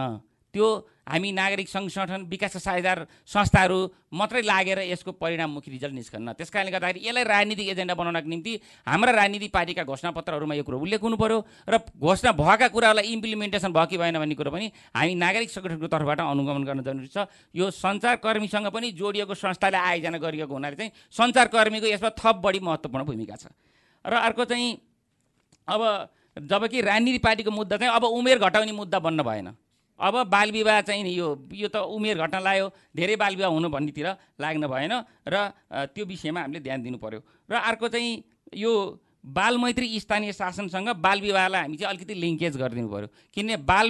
त्यो 0.53 0.67
हामी 1.07 1.31
नागरिक 1.31 1.67
सङ्घ 1.69 1.87
सङ्गठन 1.87 2.21
विकास 2.27 2.57
साझेदार 2.59 2.97
संस्थाहरू 3.25 3.79
मात्रै 4.11 4.41
लागेर 4.43 4.79
यसको 4.91 5.11
परिणाममुखी 5.15 5.71
रिजल्ट 5.71 5.95
निस्कन्न। 5.95 6.27
त्यस 6.35 6.49
कारणले 6.51 6.71
गर्दाखेरि 6.71 6.99
यसलाई 7.07 7.23
राजनीतिक 7.23 7.67
एजेन्डा 7.73 7.95
बनाउनको 7.95 8.27
निम्ति 8.27 8.53
हाम्रा 8.87 9.11
राजनीतिक 9.11 9.51
पार्टीका 9.51 9.83
घोषणापत्रहरूमा 9.87 10.55
यो 10.59 10.63
कुरो 10.67 10.77
उल्लेख 10.83 11.01
हुनु 11.01 11.15
पऱ्यो 11.15 11.37
र 11.63 11.75
घोषणा 11.95 12.31
भएका 12.35 12.67
कुराहरूलाई 12.75 13.07
इम्प्लिमेन्टेसन 13.15 13.71
भयो 13.71 13.87
कि 13.87 13.97
भएन 13.97 14.19
भन्ने 14.19 14.35
कुरो 14.35 14.51
पनि 14.51 14.67
हामी 14.95 15.13
नागरिक 15.15 15.49
सङ्गठनको 15.49 15.87
तर्फबाट 15.87 16.19
अनुगमन 16.27 16.63
गर्न 16.67 16.81
जरुरी 16.83 17.07
छ। 17.07 17.27
यो 17.55 17.71
सञ्चारकर्मीसँग 17.71 18.67
पनि 18.67 18.91
जोडिएको 18.91 19.33
संस्थाले 19.33 19.77
आयोजना 19.79 20.17
गरिएको 20.19 20.53
हुनाले 20.53 20.75
चाहिँ 20.75 20.91
सञ्चारकर्मीको 21.09 21.87
यसमा 21.87 22.11
थप 22.19 22.35
बढी 22.43 22.59
महत्त्वपूर्ण 22.59 23.03
भूमिका 23.07 23.35
छ। 23.35 23.47
र 24.05 24.13
अर्को 24.27 24.43
चाहिँ 24.43 24.67
अब 25.67 25.81
जबकि 26.37 26.81
राजनीति 26.81 27.19
पार्टीको 27.19 27.51
मुद्दा 27.51 27.77
चाहिँ 27.77 27.93
अब 27.95 28.03
उमेर 28.03 28.37
घटाउने 28.39 28.71
मुद्दा 28.71 28.99
बन्न 28.99 29.23
भएन। 29.23 29.47
अब 29.99 30.15
बाल 30.29 30.51
विवाह 30.51 30.81
चाहिँ 30.81 31.09
यो 31.09 31.27
यो 31.53 31.67
त 31.67 31.81
उमेर 31.89 32.17
घट्न 32.17 32.37
लाग्यो। 32.39 32.67
धेरै 32.95 33.15
बाल 33.17 33.35
विवाह 33.35 33.51
हुनु 33.51 33.69
भन्नेतिर 33.69 34.07
लाग्न 34.39 34.67
भएन 34.67 34.93
र 35.27 35.35
त्यो 35.93 36.05
विषयमा 36.05 36.41
हामीले 36.41 36.59
ध्यान 36.61 36.81
दिनु 36.83 36.97
पऱ्यो 36.97 37.19
र 37.49 37.53
अर्को 37.57 37.87
चाहिँ 37.89 38.23
यो 38.55 38.71
बालमैत्री 39.25 39.99
स्थानीय 39.99 40.33
शासनसँग 40.33 40.89
बाल 41.01 41.21
विवाहलाई 41.21 41.61
हामी 41.61 41.77
चाहिँ 41.77 41.89
अलिकति 41.93 42.13
लिङ्केज 42.13 42.57
गरिदिनु 42.57 42.89
पऱ्यो 42.89 43.07
किनभने 43.33 43.57
बाल 43.65 43.87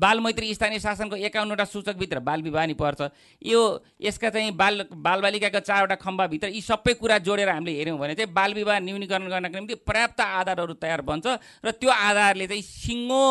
बालमैत्री 0.00 0.54
स्थानीय 0.54 0.78
शासनको 0.80 1.16
एकाउन्नवटा 1.28 1.64
सूचकभित्र 1.64 2.18
बाल 2.20 2.42
विवाह 2.42 2.66
नि 2.66 2.74
पर्छ। 2.74 3.00
यो 3.42 3.60
यसका 4.00 4.30
चाहिँ 4.30 4.50
बाल 4.56 4.84
बालबालिकाका 4.90 5.60
चारवटा 5.60 5.94
खम्बाभित्र 6.00 6.48
यी 6.48 6.60
सबै 6.62 6.94
कुरा 6.96 7.18
जोडेर 7.20 7.48
हामीले 7.50 7.76
हेऱ्यौँ 7.78 7.98
भने 7.98 8.14
चाहिँ 8.14 8.32
बाल 8.32 8.54
विवाह 8.54 8.78
न्यूनीकरण 8.80 9.28
गर्नको 9.28 9.56
निम्ति 9.56 9.74
पर्याप्त 9.84 10.20
आधारहरू 10.20 10.74
तयार 10.80 11.00
बन्छ 11.04 11.26
र 11.64 11.70
त्यो 11.76 11.90
आधारले 11.90 12.46
चाहिँ 12.46 12.62
सिङ्गो 12.62 13.24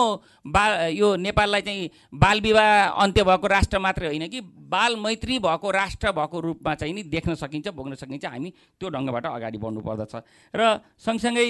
बा 0.45 0.63
यो 0.93 1.15
नेपाललाई 1.17 1.61
चाहिँ 1.61 1.89
बाल 2.13 2.41
विवाह 2.41 3.01
अन्त्य 3.01 3.23
भएको 3.23 3.47
राष्ट्र 3.49 3.79
मात्रै 3.79 4.07
होइन 4.07 4.27
कि 4.29 4.41
बाल 4.69 4.95
मैत्री 4.95 5.39
भएको 5.39 5.71
राष्ट्र 5.71 6.11
भएको 6.11 6.39
रूपमा 6.39 6.75
चाहिँ 6.75 6.93
नि 6.93 7.03
देख्न 7.09 7.35
सकिन्छ 7.35 7.67
भोग्न 7.73 7.95
सकिन्छ। 7.97 8.25
हामी 8.25 8.49
त्यो 8.79 8.89
ढङ्गबाट 8.89 9.25
अगाडि 9.25 9.57
बढ्नु 9.57 9.81
पर्दछ 9.81 10.15
र 10.53 10.61
सँगसँगै 11.01 11.47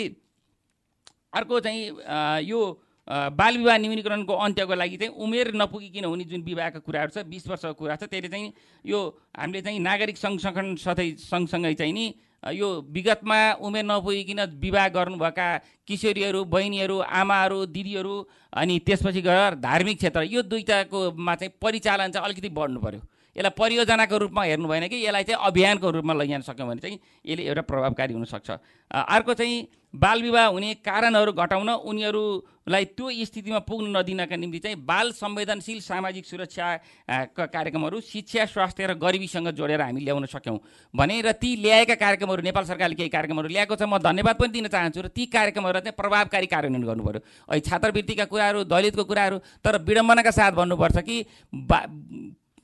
अर्को 1.33 1.59
चाहिँ 1.59 1.81
यो 2.47 2.59
बाल 3.09 3.57
विवाह 3.57 3.77
न्यूनीकरणको 3.79 4.33
अन्त्यको 4.35 4.75
लागि 4.75 4.97
चाहिँ 4.97 5.13
उमेर 5.17 5.51
नपुगिकन 5.55 6.05
हुने 6.05 6.23
जुन 6.25 6.41
विवाहका 6.43 6.79
कुराहरू 6.81 7.11
छ 7.11 7.25
बिस 7.25 7.47
वर्षको 7.47 7.73
कुरा 7.75 7.95
छ 7.95 8.03
त्यसले 8.05 8.29
चाहिँ 8.29 8.53
यो 8.85 8.99
हामीले 9.33 9.61
चाहिँ 9.61 9.79
नागरिक 9.81 10.17
सङ्घ 10.19 10.39
सङ्गठन 10.39 10.75
सधैँ 10.77 11.09
सँगसँगै 11.19 11.73
चाहिँ 11.75 11.93
नि 11.93 12.05
यो 12.43 12.69
विगतमा 12.87 13.39
उमेर 13.59 13.85
नपुगिकन 13.85 14.39
विवाह 14.59 14.87
गर्नुभएका 14.89 15.47
किशोरीहरू 15.87 16.43
बहिनीहरू 16.47 16.97
आमाहरू 17.17 17.65
दिदीहरू 17.67 18.15
अनि 18.53 18.79
त्यसपछि 18.85 19.21
गएर 19.23 19.55
धार्मिक 19.59 19.97
क्षेत्र 19.97 20.23
यो 20.29 20.41
दुइटाकोमा 20.45 21.35
चाहिँ 21.35 21.53
परिचालन 21.61 22.11
चाहिँ 22.11 22.25
अलिकति 22.25 22.49
बढ्नु 22.51 22.79
पऱ्यो 22.79 23.01
यसलाई 23.35 23.53
परियोजनाको 23.57 24.17
रूपमा 24.17 24.43
हेर्नु 24.43 24.67
भएन 24.67 24.87
कि 24.87 25.05
यसलाई 25.05 25.23
चाहिँ 25.23 25.41
अभियानको 25.45 25.89
रूपमा 25.91 26.13
लैजान 26.13 26.41
सक्यौँ 26.41 26.67
भने 26.69 26.81
चाहिँ 26.81 26.99
यसले 27.25 27.43
एउटा 27.45 27.61
प्रभावकारी 27.61 28.13
हुनसक्छ। 28.13 28.49
अर्को 28.91 29.33
चाहिँ 29.33 29.67
बाल 29.89 30.21
विवाह 30.21 30.45
हुने 30.53 30.73
कारणहरू 30.85 31.31
घटाउन 31.33 31.69
उनीहरूलाई 31.81 32.85
त्यो 32.93 33.09
स्थितिमा 33.25 33.59
पुग्न 33.65 33.97
नदिनका 33.97 34.35
निम्ति 34.35 34.59
चाहिँ 34.59 34.77
बाल 34.85 35.11
संवेदनशील 35.17 35.79
सामाजिक 35.81 36.25
सुरक्षाका 36.25 37.45
कार्यक्रमहरू 37.45 38.01
शिक्षा 38.01 38.45
स्वास्थ्य 38.45 38.85
र 38.85 38.93
गरिबीसँग 38.93 39.49
जोडेर 39.49 39.81
हामी 39.81 40.01
ल्याउन 40.05 40.25
सक्यौँ। 40.29 40.59
भने 40.93 41.21
र 41.21 41.31
ती 41.33 41.55
ल्याएका 41.57 41.95
कार्यक्रमहरू 41.95 42.41
नेपाल 42.41 42.65
सरकारले 42.65 42.95
केही 42.95 43.09
कार्यक्रमहरू 43.09 43.49
ल्याएको 43.49 43.75
छ 43.75 43.89
म 43.89 43.97
धन्यवाद 43.97 44.35
पनि 44.37 44.53
दिन 44.53 44.67
चाहन्छु 44.69 45.01
र 45.01 45.07
ती 45.09 45.25
कार्यक्रमहरू 45.25 45.79
चाहिँ 45.79 45.97
प्रभावकारी 45.97 46.47
कार्यान्वयन 46.53 46.85
गर्नु 46.85 47.03
पऱ्यो 47.03 47.21
अहिले 47.49 47.65
छात्रवृत्तिका 47.65 48.25
कुराहरू 48.29 48.63
दलितको 48.69 49.03
कुराहरू 49.09 49.37
तर 49.65 49.81
विडम्बनाका 49.81 50.31
साथ 50.31 50.51
भन्नुपर्छ 50.53 50.97
कि 51.01 51.17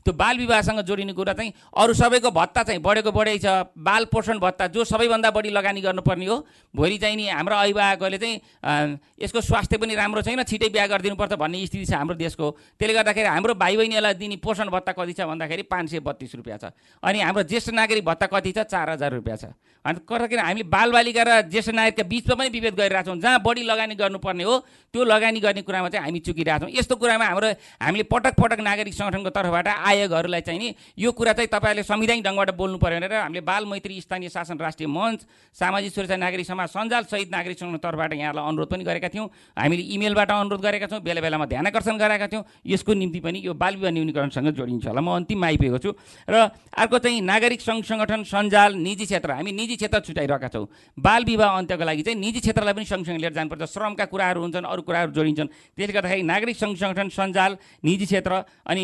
त्यो 0.05 0.13
बाल 0.13 0.37
विवाहसँग 0.37 0.79
जोडिने 0.85 1.13
कुरा 1.17 1.33
चाहिँ 1.33 1.53
अरू 1.73 1.93
सबैको 1.97 2.29
भत्ता 2.29 2.63
चाहिँ 2.63 2.81
बढेको 2.81 3.11
बढै 3.11 3.37
छ। 3.41 3.73
बाल 3.73 4.05
पोषण 4.05 4.37
भत्ता 4.37 4.67
जो 4.69 4.83
सबैभन्दा 4.85 5.31
बढी 5.33 5.49
लगानी 5.49 5.81
गर्नुपर्ने 5.81 6.25
हो। 6.25 6.37
भोलि 6.75 6.97
चाहिँ 7.01 7.15
नि 7.17 7.25
हाम्रो 7.27 7.55
अभिभावकहरूले 7.57 8.17
चाहिँ 8.21 8.97
यसको 9.17 9.41
स्वास्थ्य 9.41 9.77
पनि 9.81 9.95
राम्रो 9.95 10.21
छैन 10.21 10.43
छिटै 10.45 10.69
बिहा 10.69 10.85
गरिदिनुपर्छ 10.93 11.33
भन्ने 11.33 11.65
स्थिति 11.65 11.85
छ 11.85 11.93
हाम्रो 11.97 12.15
देशको। 12.15 12.51
त्यसले 12.77 12.93
गर्दाखेरि 12.93 13.27
हाम्रो 13.27 13.53
भाइ 13.57 13.77
बहिनीहरूलाई 13.77 14.13
दिने 14.13 14.37
पोषण 14.45 14.69
भत्ता 14.69 14.91
कति 14.93 15.13
छ 15.17 15.25
भन्दाखेरि 15.25 15.63
पाँच 15.73 15.89
सय 15.89 15.99
बत्तिस 16.05 16.35
रुपियाँ 16.35 16.57
छ। 16.61 16.69
अनि 17.01 17.19
हाम्रो 17.25 17.43
ज्येष्ठ 17.49 17.73
नागरिक 17.73 18.05
भत्ता 18.05 18.25
कति 18.29 18.51
छ? 18.51 18.69
चार 18.69 18.89
हजार 18.89 19.13
रुपियाँ 19.17 19.37
छ। 19.37 19.45
अनि 19.85 19.99
किन 20.05 20.39
हामीले 20.39 20.63
बालबालिका 20.69 21.23
र 21.23 21.41
ज्येष्ठ 21.49 21.69
नागरिकका 21.73 22.03
बिचमा 22.09 22.35
पनि 22.35 22.49
विभेद 22.49 22.73
गरिरहेको 22.73 23.05
छौँ 23.05 23.21
जहाँ 23.21 23.41
बढी 23.41 23.63
लगानी 23.63 23.95
गर्नुपर्ने 23.95 24.43
हो 24.43 24.53
त्यो 24.93 25.03
लगानी 25.03 25.39
गर्ने 25.39 25.61
कुरामा 25.61 25.89
चाहिँ 25.89 26.05
हामी 26.05 26.19
चुकिरहेको 26.25 26.65
छौँ 26.65 26.73
यस्तो 26.73 26.95
कुरामा 26.97 27.25
हाम्रो 27.25 27.49
हामीले 27.81 28.03
पटक 28.09 28.33
पटक 28.33 28.59
नागरिक 28.65 28.93
सङ्गठनको 28.93 29.29
तर्फबाट 29.29 29.67
आयोगहरूलाई 29.95 30.41
चाहिँ 30.41 30.59
नि 30.59 30.75
यो 30.99 31.11
कुरा 31.11 31.33
चाहिँ 31.33 31.47
तपाईँहरूले 31.47 31.83
संविधानिक 31.83 32.23
ढङ्गबाट 32.25 32.51
बोल्नु 32.55 32.77
पऱ्यो 32.77 32.99
भनेर 32.99 33.13
हामीले 33.15 33.41
बाल 33.41 33.63
मैत्री 33.65 34.01
स्थानीय 34.01 34.29
शासन 34.29 34.57
राष्ट्रिय 34.59 34.87
मञ्च 34.87 35.19
सामाजिक 35.55 35.91
सुरक्षा 35.93 36.15
नागरिक 36.15 36.45
समाज 36.45 36.69
सञ्जाल 36.69 37.03
सहित 37.07 37.31
नागरिक 37.31 37.57
सङ्घ 37.59 37.75
तर्फबाट 37.79 38.13
यहाँलाई 38.13 38.43
अनुरोध 38.43 38.67
पनि 38.67 38.83
गरेका 38.83 39.09
थियौँ। 39.09 39.27
हामीले 39.55 39.83
इमेलबाट 39.95 40.31
अनुरोध 40.31 40.61
गरेका 40.61 40.87
छौँ। 40.91 40.99
बेला 40.99 41.21
बेलामा 41.21 41.45
ध्यान 41.45 41.67
आकर्षण 41.67 41.97
गराएका 41.97 42.27
थियौँ। 42.27 42.43
यसको 42.65 42.93
निम्ति 42.93 43.19
पनि 43.19 43.39
यो 43.45 43.53
बाल 43.53 43.75
विवाह 43.75 43.91
न्यूनीकरणसँग 43.91 44.49
जोडिन्छ 44.51 44.87
होला। 44.87 45.01
म 45.01 45.09
अन्तिममा 45.15 45.47
आइपुगेको 45.47 45.79
छु। 45.79 45.91
र 46.27 46.35
अर्को 46.75 46.97
चाहिँ 46.99 47.21
नागरिक 47.21 47.61
सङ्घ 47.61 47.83
सङ्गठन 47.85 48.23
सञ्जाल 48.27 48.71
निजी 48.75 49.05
क्षेत्र। 49.05 49.31
हामी 49.31 49.51
निजी 49.51 49.75
क्षेत्र 49.79 49.99
छुट्याइरहेका 50.03 50.47
छौँ। 50.51 50.67
बाल 50.99 51.21
विवाह 51.23 51.49
अन्त्यको 51.57 51.83
लागि 51.85 52.03
चाहिँ 52.03 52.19
निजी 52.19 52.39
क्षेत्रलाई 52.43 52.73
पनि 52.73 52.85
सँगसँगै 52.85 53.19
लिएर 53.23 53.33
जानुपर्छ। 53.33 53.63
श्रमका 53.71 54.05
कुराहरू 54.11 54.39
हुन्छन् 54.41 54.65
अरू 54.65 54.81
कुराहरू 54.81 55.11
जोडिन्छन्। 55.15 55.47
त्यसले 55.77 55.93
गर्दाखेरि 55.93 56.23
नागरिक 56.23 56.55
सङ्घ 56.55 56.75
सङ्गठन 56.75 57.07
सञ्जाल 57.09 57.51
निजी 57.85 58.05
क्षेत्र 58.05 58.33
अनि 58.67 58.83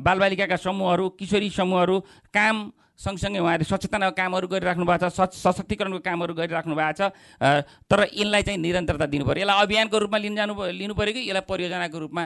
बालबालिका 0.00 0.45
बालबालिकाका 0.46 0.56
समूहहरू 0.56 1.08
किशोरी 1.18 1.50
समूहहरू 1.50 2.00
काम 2.30 2.72
सँगसँगै 2.96 3.38
उहाँहरूले 3.38 3.68
सचेतनाको 3.68 4.14
कामहरू 4.16 4.46
गरिराख्नु 4.48 4.84
भएको 4.86 5.10
छ 5.10 5.28
सशक्तिकरणको 5.36 6.00
कामहरू 6.00 6.32
गरिराख्नु 6.34 6.74
भएको 6.74 6.96
छ 6.96 7.12
तर 7.90 8.00
यिनलाई 8.14 8.42
चाहिँ 8.42 8.60
निरन्तरता 8.62 9.06
दिनु 9.12 9.24
पऱ्यो 9.26 9.44
यसलाई 9.44 9.62
अभियानको 9.66 9.96
रूपमा 9.98 10.18
लिनु 10.18 10.36
जानु 10.36 10.54
लिनु 10.80 10.94
पऱ्यो 10.94 11.12
कि 11.12 11.28
यसलाई 11.28 11.44
परियोजनाको 11.44 11.98
रूपमा 11.98 12.22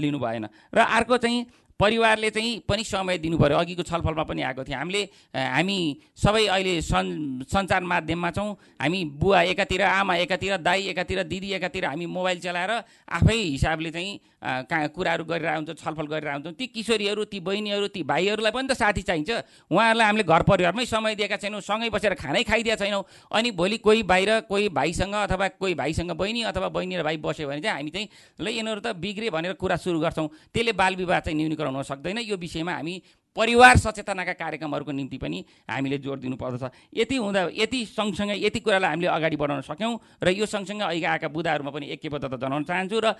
लिनु 0.00 0.18
भएन? 0.18 0.48
र 0.72 0.78
अर्को 0.78 1.16
चाहिँ 1.20 1.46
परिवारले 1.74 2.30
चाहिँ 2.30 2.64
पनि 2.70 2.84
समय 2.86 3.18
दिनु 3.18 3.36
पऱ्यो 3.36 3.58
अघिको 3.58 3.82
छलफलमा 3.82 4.24
पनि 4.24 4.42
आएको 4.46 4.64
थियो। 4.64 4.78
हामीले 4.78 5.02
हामी 5.34 5.78
सबै 6.16 6.46
अहिले 6.46 6.80
सन् 6.80 7.44
सञ्चार 7.44 7.82
माध्यममा 7.82 8.30
छौँ। 8.30 8.48
हामी 8.80 9.00
बुवा 9.20 9.42
एकातिर 9.52 9.82
आमा 9.82 10.14
एकातिर 10.24 10.56
दाई 10.64 10.94
एकातिर 10.94 11.22
दिदी 11.28 11.50
एकातिर 11.58 11.84
हामी 11.84 12.06
मोबाइल 12.06 12.38
चलाएर 12.40 12.72
आफै 13.10 13.36
हिसाबले 13.36 13.90
चाहिँ 13.90 14.33
कुराहरू 14.44 15.24
गरेर 15.24 15.48
हुन्छौँ 15.56 15.74
छलफल 15.74 16.06
गरेर 16.06 16.32
हुन्छौँ। 16.32 16.52
ती 16.52 16.66
किशोरीहरू 16.68 17.24
ती 17.24 17.40
बहिनीहरू 17.40 17.86
ती 17.88 18.02
भाइहरूलाई 18.04 18.52
पनि 18.52 18.68
त 18.68 18.76
साथी 18.76 19.02
चाहिन्छ। 19.02 19.30
उहाँहरूलाई 19.72 20.06
हामीले 20.06 20.24
घर 20.24 20.42
परिवारमै 20.44 20.84
समय 20.84 21.14
दिएका 21.16 21.36
छैनौँ 21.40 21.60
सँगै 21.60 21.88
बसेर 21.88 22.14
खानै 22.14 22.42
खाइदिएका 22.44 22.76
छैनौँ। 22.76 23.04
अनि 23.32 23.50
भोलि 23.56 23.78
कोही 23.80 24.02
बाहिर 24.04 24.40
कोही 24.44 24.68
भाइसँग 24.68 25.14
अथवा 25.24 25.48
कोही 25.56 25.74
भाइसँग 25.74 26.10
बहिनी 26.12 26.42
अथवा 26.44 26.68
बहिनी 26.68 26.96
र 26.96 27.02
भाइ 27.02 27.16
बस्यो 27.24 27.48
भने 27.48 27.60
चाहिँ 27.60 27.76
हामी 27.76 27.90
चाहिँ 27.90 28.08
ल 28.40 28.48
यिनीहरू 28.48 28.80
त 28.84 28.92
बिग्रे 29.00 29.30
भनेर 29.32 29.52
कुरा 29.56 29.76
सुरु 29.80 29.98
गर्छौँ। 30.00 30.28
त्यसले 30.52 30.72
बाल 30.76 30.96
विवाह 30.96 31.20
चाहिँ 31.24 31.36
न्यूनीकरण 31.36 31.74
हुन 31.74 31.82
सक्दैन। 31.82 32.18
यो 32.28 32.36
विषयमा 32.36 32.72
हामी 32.72 32.94
परिवार 33.36 33.76
सचेतनाका 33.76 34.32
कार्यक्रमहरूको 34.32 34.92
निम्ति 34.92 35.18
पनि 35.18 35.44
हामीले 35.66 35.98
जोड 35.98 36.20
दिनुपर्दछ। 36.20 36.70
यति 36.94 37.16
हुँदा 37.16 37.40
यति 37.54 37.84
सँगसँगै 37.86 38.36
यति 38.38 38.60
कुरालाई 38.60 38.90
हामीले 38.90 39.08
अगाडि 39.10 39.36
बढाउन 39.36 39.60
सक्यौँ 39.66 39.98
र 40.22 40.28
यो 40.30 40.46
सँगसँगै 40.46 40.84
अहिले 40.84 41.06
आएका 41.06 41.28
बुदाहरूमा 41.28 41.70
पनि 41.70 41.86
एकैबद्धता 41.92 42.36
जनाउन 42.38 42.64
चाहन्छु 42.64 43.00
र 43.00 43.14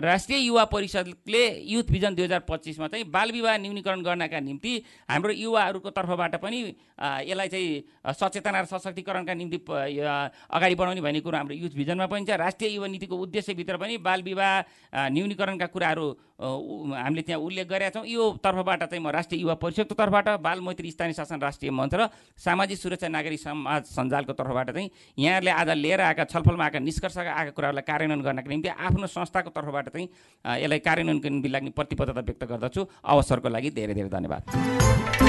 राष्ट्रिय 0.00 0.38
युवा 0.46 0.64
परिषदले 0.70 1.42
युथ 1.74 1.86
भिजन 1.90 2.14
दुई 2.14 2.24
हजार 2.24 2.42
पच्चिसमा 2.46 2.86
चाहिँ 2.88 3.04
बाल 3.10 3.30
विवाह 3.32 3.56
न्यूनीकरण 3.58 4.02
गर्नका 4.02 4.40
निम्ति 4.40 4.72
हाम्रो 5.10 5.32
युवाहरूको 5.34 5.90
तर्फबाट 5.90 6.34
पनि 6.38 6.58
यसलाई 7.26 7.48
चाहिँ 7.48 8.14
सचेतना 8.14 8.60
र 8.62 8.64
सशक्तिकरणका 8.70 9.34
निम्ति 9.34 9.58
अगाडि 9.58 10.74
बढाउने 10.74 11.00
भन्ने 11.02 11.20
कुरो 11.20 11.36
हाम्रो 11.36 11.54
युथ 11.58 11.74
भिजनमा 11.74 12.06
पनि 12.06 12.24
छ। 12.24 12.38
राष्ट्रिय 12.38 12.70
युवा 12.78 12.86
नीतिको 12.86 13.16
उद्देश्यभित्र 13.16 13.76
पनि 13.76 13.98
बाल 13.98 14.22
विवाह 14.22 15.10
न्यूनीकरणका 15.10 15.66
कुराहरू 15.66 16.06
हामीले 16.38 17.22
त्यहाँ 17.26 17.40
उल्लेख 17.42 17.66
गरेका 17.66 17.90
छौँ। 17.90 18.06
यो 18.06 18.22
तर्फबाट 18.38 18.82
चाहिँ 18.84 19.02
म 19.02 19.10
राष्ट्रिय 19.10 19.40
युवा 19.48 19.56
परिषदको 19.64 19.94
तर्फबाट 19.96 20.28
बाल 20.44 20.60
मैत्री 20.60 20.90
स्थानीय 20.92 21.16
शासन 21.16 21.40
राष्ट्रिय 21.40 21.70
मञ्च 21.72 21.94
र 21.96 22.08
सामाजिक 22.36 22.78
सुरक्षा 22.78 23.08
नागरिक 23.08 23.40
समाज 23.40 23.82
सञ्जालको 23.88 24.32
तर्फबाट 24.36 24.70
चाहिँ 24.76 24.90
यहाँहरूले 25.18 25.50
आज 25.50 25.70
लिएर 25.80 26.00
आएका 26.04 26.24
छलफलमा 26.28 26.64
आएका 26.64 26.78
निष्कर्षका 26.84 27.32
आएका 27.32 27.52
कुराहरूलाई 27.56 27.88
कार्यान्वयन 27.88 28.22
गर्नका 28.22 28.48
निम्ति 28.52 28.68
आफ्नो 28.68 29.06
संस्थाको 29.08 29.50
तर्फबाट 29.56 29.88
चाहिँ 29.88 30.08
यसलाई 30.60 30.78
कार्यान्वयनको 30.84 31.28
निम्ति 31.28 31.48
लाग्ने 31.48 31.70
प्रतिबद्धता 31.72 32.20
व्यक्त 32.20 32.44
गर्दछु। 32.44 32.80
अवसरको 33.08 33.48
लागि 33.48 33.70
धेरै 33.72 33.94
धेरै 33.94 34.10
धन्यवाद। 34.12 35.27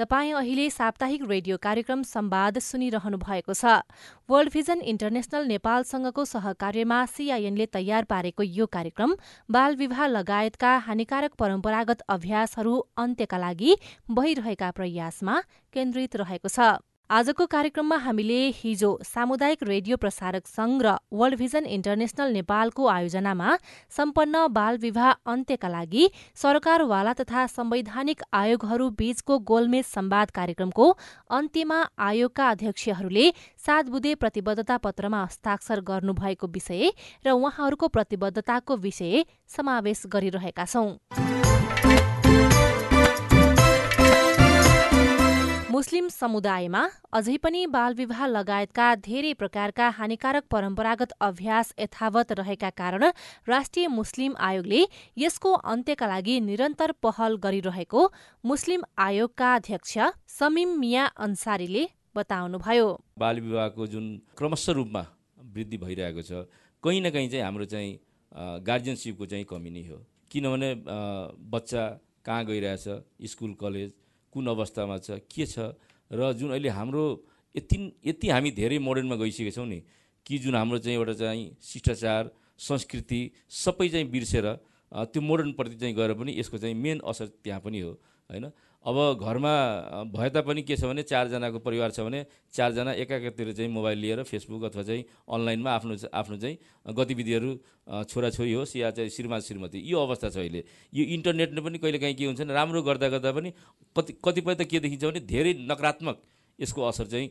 तपाईँ 0.00 0.32
अहिले 0.32 0.68
साप्ताहिक 0.70 1.22
रेडियो 1.30 1.56
कार्यक्रम 1.60 2.02
संवाद 2.02 2.58
सुनिरहनु 2.58 3.18
भएको 3.18 3.52
छ। 3.52 3.84
वर्ल्ड 4.28 4.52
भिजन 4.52 4.80
इन्टरनेशनल 4.92 5.44
नेपालसँगको 5.46 6.24
सहकार्यमा 6.24 7.04
सीआईएनले 7.12 7.66
तयार 7.68 8.08
पारेको 8.08 8.42
यो 8.42 8.66
कार्यक्रम 8.72 9.14
बाल 9.48 9.76
विवाह 9.76 10.06
लगायतका 10.08 10.76
हानिकारक 10.88 11.34
परम्परागत 11.36 12.00
अभ्यासहरू 12.08 12.76
अन्त्यका 12.96 13.38
लागि 13.38 13.76
भइरहेका 14.10 14.70
प्रयासमा 14.72 15.40
केन्द्रित 15.74 16.16
रहेको 16.16 16.48
छ। 16.48 16.80
आजको 17.10 17.44
कार्यक्रममा 17.46 17.96
हामीले 17.98 18.34
हिजो 18.56 18.88
सामुदायिक 19.04 19.62
रेडियो 19.64 19.96
प्रसारक 19.96 20.46
संघ 20.48 20.74
र 20.80 20.92
वर्ल्ड 21.12 21.38
भिजन 21.38 21.64
इन्टरनेशनल 21.68 22.32
नेपालको 22.32 22.86
आयोजनामा 22.88 23.56
सम्पन्न 23.92 24.42
बाल 24.50 24.78
विवाह 24.78 25.32
अन्त्यका 25.32 25.68
लागि 25.70 26.04
सरकारवाला 26.36 27.14
तथा 27.14 27.46
संवैधानिक 27.48 28.22
आयोगहरू 28.34 28.88
बीचको 29.02 29.38
गोलमेज 29.50 29.84
संवाद 29.88 30.30
कार्यक्रमको 30.32 30.88
अन्त्यमा 31.32 31.80
आयोगका 32.04 32.48
अध्यक्षहरूले 32.50 33.26
सात 33.66 33.90
बुधे 33.90 34.14
प्रतिबद्धता 34.20 34.76
पत्रमा 34.80 35.24
हस्ताक्षर 35.24 35.80
गर्नुभएको 35.90 36.54
विषय 36.54 36.94
र 37.26 37.34
उहाँहरूको 37.34 37.88
प्रतिबद्धताको 37.90 38.76
विषय 38.86 39.24
समावेश 39.50 40.06
गरिरहेका 40.10 40.64
छौं। 40.68 41.39
मुस्लिम 45.80 46.08
समुदायमा 46.12 46.80
अझै 47.18 47.34
पनि 47.44 47.60
बालविवाह 47.74 48.18
लगायतका 48.30 48.86
धेरै 49.04 49.28
प्रकारका 49.42 49.84
हानिकारक 49.98 50.44
परम्परागत 50.54 51.12
अभ्यास 51.26 51.68
यथावत 51.78 52.32
रहेका 52.40 52.70
कारण 52.80 53.04
राष्ट्रिय 53.48 53.88
मुस्लिम 53.92 54.34
आयोगले 54.48 54.80
यसको 55.22 55.52
अन्त्यका 55.74 56.08
लागि 56.10 56.34
निरन्तर 56.48 56.92
पहल 57.06 57.38
गरिरहेको 57.46 58.02
मुस्लिम 58.44 58.84
आयोगका 59.06 59.54
अध्यक्ष 59.60 60.10
समीम 60.34 60.76
मिया 60.82 61.06
अन्सारीले 61.26 61.86
बताउनुभयो। 62.14 62.92
बाल 63.24 63.40
विवाहको 63.40 63.86
जुन 63.94 64.12
क्रमशः 64.36 64.78
रूपमा 64.80 65.04
वृद्धि 65.56 65.78
भइरहेको 65.86 66.26
छ 66.28 66.44
कहीँ 66.82 67.00
न 67.00 67.14
कहीँ 67.16 67.28
चाहिँ 67.30 67.44
हाम्रो 67.46 67.70
चाहिँ 67.72 67.96
गार्जियनसिपको 68.68 69.30
चाहिँ 69.32 69.48
कमी 69.54 69.74
नै 69.78 69.86
हो। 69.88 69.98
किनभने 70.30 70.70
बच्चा 71.56 71.88
कहाँ 72.26 72.44
गइरहेछ 72.52 72.86
स्कुल 73.32 73.56
कलेज 73.64 73.90
कुन 74.32 74.46
अवस्थामा 74.46 74.98
छ 74.98 75.18
के 75.26 75.46
छ? 75.46 75.58
र 76.10 76.32
जुन 76.32 76.50
अहिले 76.50 76.68
हाम्रो 76.68 77.04
यति 77.54 77.76
यति 78.06 78.28
हामी 78.28 78.50
धेरै 78.50 78.78
मोडर्नमा 78.78 79.16
गइसकेका 79.16 79.50
छौँ 79.50 79.66
नि 79.66 79.82
कि 80.26 80.38
जुन 80.38 80.54
हाम्रो 80.54 80.78
चाहिँ 80.78 80.98
एउटा 80.98 81.12
चाहिँ 81.12 81.44
शिष्टाचार 81.62 82.30
संस्कृति 82.58 83.20
सबै 83.48 83.88
चाहिँ 83.88 84.06
बिर्सेर 84.10 84.46
त्यो 84.92 85.20
मोडर्नप्रति 85.22 85.76
चाहिँ 85.76 85.94
गएर 85.94 86.12
पनि 86.14 86.34
यसको 86.38 86.58
चाहिँ 86.58 86.74
मेन 86.74 87.00
असर 87.04 87.26
त्यहाँ 87.42 87.60
पनि 87.60 87.80
हो 87.80 87.90
होइन? 88.30 88.50
अब 88.84 88.96
घरमा 89.20 89.52
भए 90.08 90.28
तापनि 90.30 90.62
के 90.62 90.76
छ 90.76 90.84
भने 90.88 91.02
चारजनाको 91.04 91.58
परिवार 91.60 91.90
छ 91.90 92.00
भने 92.00 92.24
चारजना 92.48 92.92
एकातिर 93.04 93.52
चाहिँ 93.52 93.70
मोबाइल 93.70 93.98
लिएर 93.98 94.22
फेसबुक 94.24 94.62
अथवा 94.64 94.82
चाहिँ 94.82 95.04
अनलाइनमा 95.28 95.70
आफ्नो 95.70 95.96
आफ्नो 96.08 96.36
चाहिँ 96.36 96.56
गतिविधिहरू 96.96 97.50
छोराछोरी 98.08 98.52
होस् 98.52 98.76
या 98.76 98.90
चाहिँ 98.90 99.10
श्रीमान 99.10 99.40
श्रीमती 99.40 99.78
यो 99.84 100.00
अवस्था 100.00 100.28
छ 100.30 100.36
अहिले। 100.40 100.64
यो 100.96 101.04
इन्टरनेटले 101.12 101.60
पनि 101.60 101.78
कहिले 101.78 101.98
काहीँ 101.98 102.14
के 102.14 102.24
हुन्छ 102.24 102.40
राम्रो 102.40 102.82
गर्दा 102.82 103.08
गर्दा 103.08 103.32
पनि 103.32 103.52
कति 103.96 104.12
कतिपय 104.24 104.54
त 104.54 104.64
के 104.64 104.80
देखिन्छ 104.80 105.04
भने 105.04 105.20
धेरै 105.28 105.52
नकारात्मक 105.68 106.16
यसको 106.58 106.80
असर 106.80 107.06
चाहिँ 107.12 107.28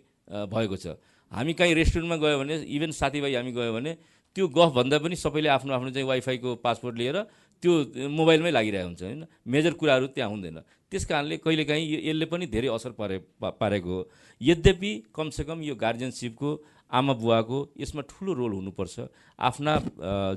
भएको 0.53 0.77
छ। 0.77 1.01
हामी 1.31 1.53
काहीँ 1.53 1.73
रेस्टुरेन्टमा 1.73 2.15
गयो 2.21 2.37
भने 2.39 2.55
इभन 2.77 2.91
साथीभाइ 2.93 3.35
हामी 3.35 3.51
गयो 3.57 3.73
भने 3.73 3.97
त्यो 4.35 4.47
गफ 4.53 4.69
भन्दा 4.77 4.97
पनि 5.01 5.15
सबैले 5.17 5.49
आफ्नो 5.49 5.73
आफ्नो 5.73 5.89
चाहिँ 5.89 6.07
वाइफाईको 6.07 6.55
पासपोर्ट 6.61 6.95
लिएर 6.97 7.17
त्यो 7.61 7.71
मोबाइलमै 8.09 8.51
लागिरहेको 8.51 8.87
हुन्छ 8.87 9.01
होइन? 9.03 9.21
मेजर 9.47 9.73
कुराहरू 9.79 10.07
त्यहाँ 10.15 10.29
हुँदैन। 10.29 10.57
त्यस 10.91 11.05
कारणले 11.05 11.37
कहिलेकाहीँ 11.43 11.85
यो 11.85 11.99
यसले 12.09 12.25
पनि 12.25 12.45
धेरै 12.47 12.67
असर 12.73 12.91
पारे 12.97 13.17
पारेको 13.37 13.89
हो। 13.89 14.09
यद्यपि 14.41 14.91
कमसेकम 15.15 15.61
यो 15.63 15.75
गार्जियनसिपको 15.75 16.49
आमा 16.91 17.13
बुवाको 17.21 17.57
यसमा 17.77 18.01
ठुलो 18.09 18.31
रोल 18.33 18.53
हुनुपर्छ। 18.59 18.95
आफ्ना 19.39 19.73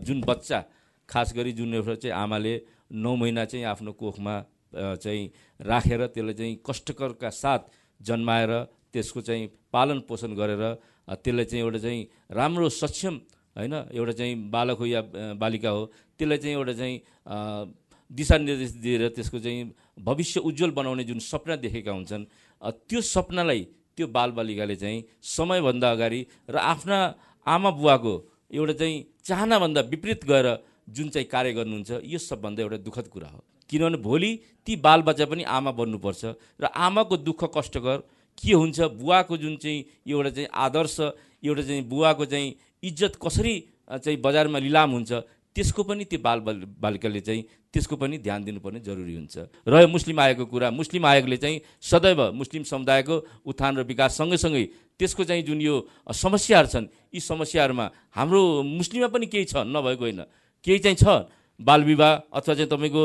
जुन 0.04 0.18
बच्चा 0.28 0.58
खास 1.08 1.32
गरी 1.37 1.52
जुन 1.52 1.74
एउटा 1.74 1.94
चाहिँ 2.02 2.14
आमाले 2.16 2.54
नौ 2.92 3.14
महिना 3.16 3.44
चाहिँ 3.44 3.64
आफ्नो 3.66 3.92
कोखमा 3.92 4.35
चाहिँ 4.74 5.24
राखेर 5.61 6.06
त्यसलाई 6.06 6.35
चाहिँ 6.35 6.54
कष्टकरका 6.66 7.30
साथ 7.32 7.62
जन्माएर 8.00 8.52
त्यसको 8.92 9.20
चाहिँ 9.20 9.46
पालन 9.72 9.98
पोषण 10.08 10.35
गरेर 10.37 10.64
त्यसलाई 11.08 11.44
चाहिँ 11.44 11.64
एउटा 11.64 11.78
चाहिँ 11.78 12.00
राम्रो 12.30 12.68
सक्षम 12.68 13.14
होइन 13.56 13.74
एउटा 13.92 14.12
चाहिँ 14.12 14.34
बालक 14.50 14.78
हो 14.78 14.86
या 14.86 15.02
बालिका 15.36 15.70
हो 15.70 15.84
त्यसलाई 16.18 16.38
चाहिँ 16.38 16.56
एउटा 16.56 16.72
चाहिँ 16.72 16.96
दिशानिर्देश 18.10 18.70
दिएर 18.84 19.08
त्यसको 19.16 19.38
चाहिँ 19.38 19.60
भविष्य 20.00 20.40
उज्जवल 20.40 20.70
बनाउने 20.70 21.04
जुन 21.04 21.18
सपना 21.20 21.56
देखेका 21.56 21.92
हुन्छन् 21.92 22.24
त्यो 22.88 23.00
सपनालाई 23.00 23.62
त्यो 23.96 24.06
बालबालिकाले 24.08 24.76
चाहिँ 24.76 25.04
समयभन्दा 25.36 25.90
अगाडि 25.90 26.20
र 26.50 26.56
आफ्ना 26.56 26.98
आमा 27.46 27.70
बुवाको 27.70 28.14
एउटा 28.52 28.72
चाहिँ 28.72 29.04
चाहनाभन्दा 29.24 29.80
विपरीत 29.92 30.24
गएर 30.24 30.46
जुन 30.88 31.08
चाहिँ 31.08 31.28
कार्य 31.28 31.52
गर्नुहुन्छ 31.52 31.90
यो 32.04 32.18
सबभन्दा 32.18 32.62
एउटा 32.62 32.76
दुःखद 32.76 33.08
कुरा 33.08 33.28
हो। 33.28 33.44
किनभने 33.70 33.98
भोलि 33.98 34.30
ती 34.66 34.76
बालबच्चा 34.76 35.26
पनि 35.26 35.42
आमा 35.48 35.70
बन्नुपर्छ 35.72 36.24
र 36.60 36.64
आमाको 36.76 37.16
दुःख 37.16 37.44
कष्टकर 37.56 37.98
के 38.38 38.53
हुन्छ 38.53 38.81
बुवाको 38.97 39.37
जुन 39.37 39.57
चाहिँ 39.57 39.85
एउटा 40.07 40.31
चाहिँ 40.31 40.49
आदर्श 40.49 40.97
एउटा 41.45 41.62
चाहिँ 41.62 41.83
बुवाको 41.88 42.25
चाहिँ 42.25 42.55
इज्जत 42.83 43.18
कसरी 43.23 43.55
चाहिँ 43.90 44.18
बजारमा 44.21 44.59
लिलाम 44.59 44.90
हुन्छ 44.92 45.12
त्यसको 45.57 45.83
पनि 45.85 46.05
त्यो 46.05 46.18
बाल 46.18 46.40
बालिकाले 46.81 47.21
चाहिँ 47.21 47.42
त्यसको 47.73 47.97
पनि 47.97 48.18
ध्यान 48.18 48.45
दिनुपर्ने 48.45 48.81
जरुरी 48.81 49.14
हुन्छ। 49.14 49.37
र 49.68 49.87
मुस्लिम 49.87 50.21
आयोगको 50.21 50.45
कुरा 50.45 50.71
मुस्लिम 50.71 51.05
आयोगले 51.07 51.37
चाहिँ 51.37 51.61
सदैव 51.81 52.21
मुस्लिम 52.33 52.62
समुदायको 52.64 53.16
उत्थान 53.45 53.77
र 53.77 53.83
विकास 53.85 54.16
सँगैसँगै 54.16 54.64
त्यसको 54.97 55.25
चाहिँ 55.25 55.42
जुन 55.42 55.61
यो 55.61 55.75
समस्याहरू 56.09 56.68
छन् 56.68 56.87
यी 57.12 57.21
समस्याहरूमा 57.21 57.87
हाम्रो 58.16 58.40
मुस्लिममा 58.62 59.09
पनि 59.09 59.27
केही 59.29 59.45
छ 59.45 59.64
नभएको 59.68 60.05
होइन। 60.05 60.21
केही 60.64 60.79
चाहिँ 60.79 60.97
छ 60.97 61.29
बाल 61.62 61.85
विवाह 61.85 62.12
अथवा 62.35 62.55
चाहिँ 62.55 62.70
तपाईँको 62.70 63.05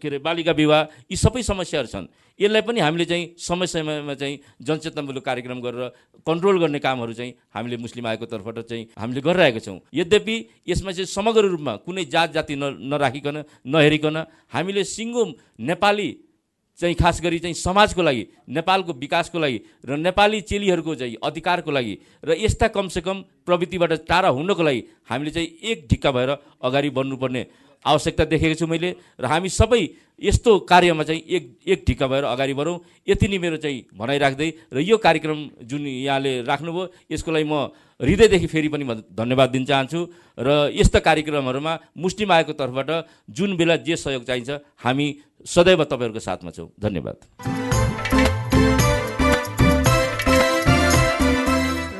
के 0.00 0.08
अरे 0.08 0.18
बालिका 0.18 0.52
विवाह 0.52 0.82
यी 1.10 1.16
सबै 1.16 1.42
समस्याहरू 1.42 1.88
छन्। 1.88 2.06
यसलाई 2.40 2.62
पनि 2.64 2.80
हामीले 2.80 3.04
चाहिँ 3.04 3.24
समय 3.36 3.66
समयमा 3.66 4.14
चाहिँ 4.16 4.36
जनचेतनामूलक 4.64 5.24
कार्यक्रम 5.24 5.60
गरेर 5.60 5.88
कन्ट्रोल 6.24 6.56
गर्ने 6.60 6.78
कामहरू 6.80 7.12
चाहिँ 7.12 7.32
हामीले 7.52 7.76
मुस्लिम 7.76 8.06
आयोगको 8.06 8.26
तर्फबाट 8.26 8.58
चाहिँ 8.64 8.84
हामीले 8.96 9.20
गरिरहेका 9.20 9.60
छौँ। 9.60 9.78
यद्यपि 9.92 10.36
यसमा 10.68 10.92
चाहिँ 10.92 11.06
समग्र 11.06 11.44
रूपमा 11.52 11.76
कुनै 11.84 12.04
जात 12.08 12.32
जाति 12.32 12.54
न 12.56 12.80
नराखिकन 12.88 13.36
नहेरिकन 13.66 14.16
हामीले 14.48 14.84
सिङ्गो 14.84 15.22
नेपाली 15.60 16.08
चाहिँ 16.80 16.94
खास 16.94 17.20
गरी 17.20 17.38
चाहिँ 17.38 17.54
समाजको 17.56 18.02
लागि 18.02 18.26
नेपालको 18.48 18.92
विकासको 18.96 19.38
लागि 19.38 19.60
र 19.84 19.96
नेपाली 19.98 20.40
चेलीहरूको 20.42 20.94
चाहिँ 20.94 21.16
अधिकारको 21.22 21.70
लागि 21.70 21.98
र 22.24 22.36
यस्ता 22.40 22.68
कमसेकम 22.68 23.24
प्रवृत्तिबाट 23.46 23.92
टाढा 24.08 24.28
हुनको 24.30 24.62
लागि 24.62 24.84
हामीले 25.10 25.30
चाहिँ 25.30 25.48
एक 25.62 25.86
ढिक्का 25.90 26.10
भएर 26.10 26.30
अगाडि 26.62 26.90
बढ्नुपर्ने 26.90 27.46
आवश्यकता 27.84 28.24
देखेको 28.24 28.54
छु 28.54 28.66
मैले 28.66 28.94
र 29.20 29.24
हामी 29.24 29.48
सबै 29.50 29.82
यस्तो 30.22 30.58
कार्यमा 30.68 31.04
चाहिँ 31.04 31.22
एक 31.28 31.44
एक 31.66 31.84
ढिक्का 31.86 32.06
भएर 32.06 32.24
अगाडि 32.26 32.54
बढौँ। 32.54 32.78
यति 33.08 33.28
नै 33.28 33.38
मेरो 33.38 33.56
चाहिँ 33.56 33.84
भनाइ 33.96 34.18
राख्दै 34.18 34.48
र 34.72 34.78
यो 34.80 34.96
कार्यक्रम 34.96 35.38
जुन 35.64 35.86
यहाँले 35.86 36.32
राख्नुभयो 36.42 36.84
यसको 37.12 37.30
लागि 37.32 37.44
म 37.44 37.72
हृदयदेखि 38.00 38.46
फेरि 38.46 38.68
पनि 38.68 38.84
म 38.84 38.94
धन्यवाद 39.12 39.50
दिन 39.50 39.64
चाहन्छु 39.64 40.00
र 40.38 40.72
यस्ता 40.72 40.98
कार्यक्रमहरूमा 41.00 41.72
मुस्लिम 41.98 42.32
आयोगको 42.32 42.52
तर्फबाट 42.56 42.90
जुन 43.30 43.56
बेला 43.56 43.76
जे 43.84 43.96
सहयोग 43.96 44.24
चाहिन्छ 44.24 44.50
हामी 44.84 45.06
सदैव 45.46 45.84
तपाईँहरूको 45.84 46.20
साथमा 46.20 46.50
छौँ। 46.50 46.68
धन्यवाद। 46.80 47.16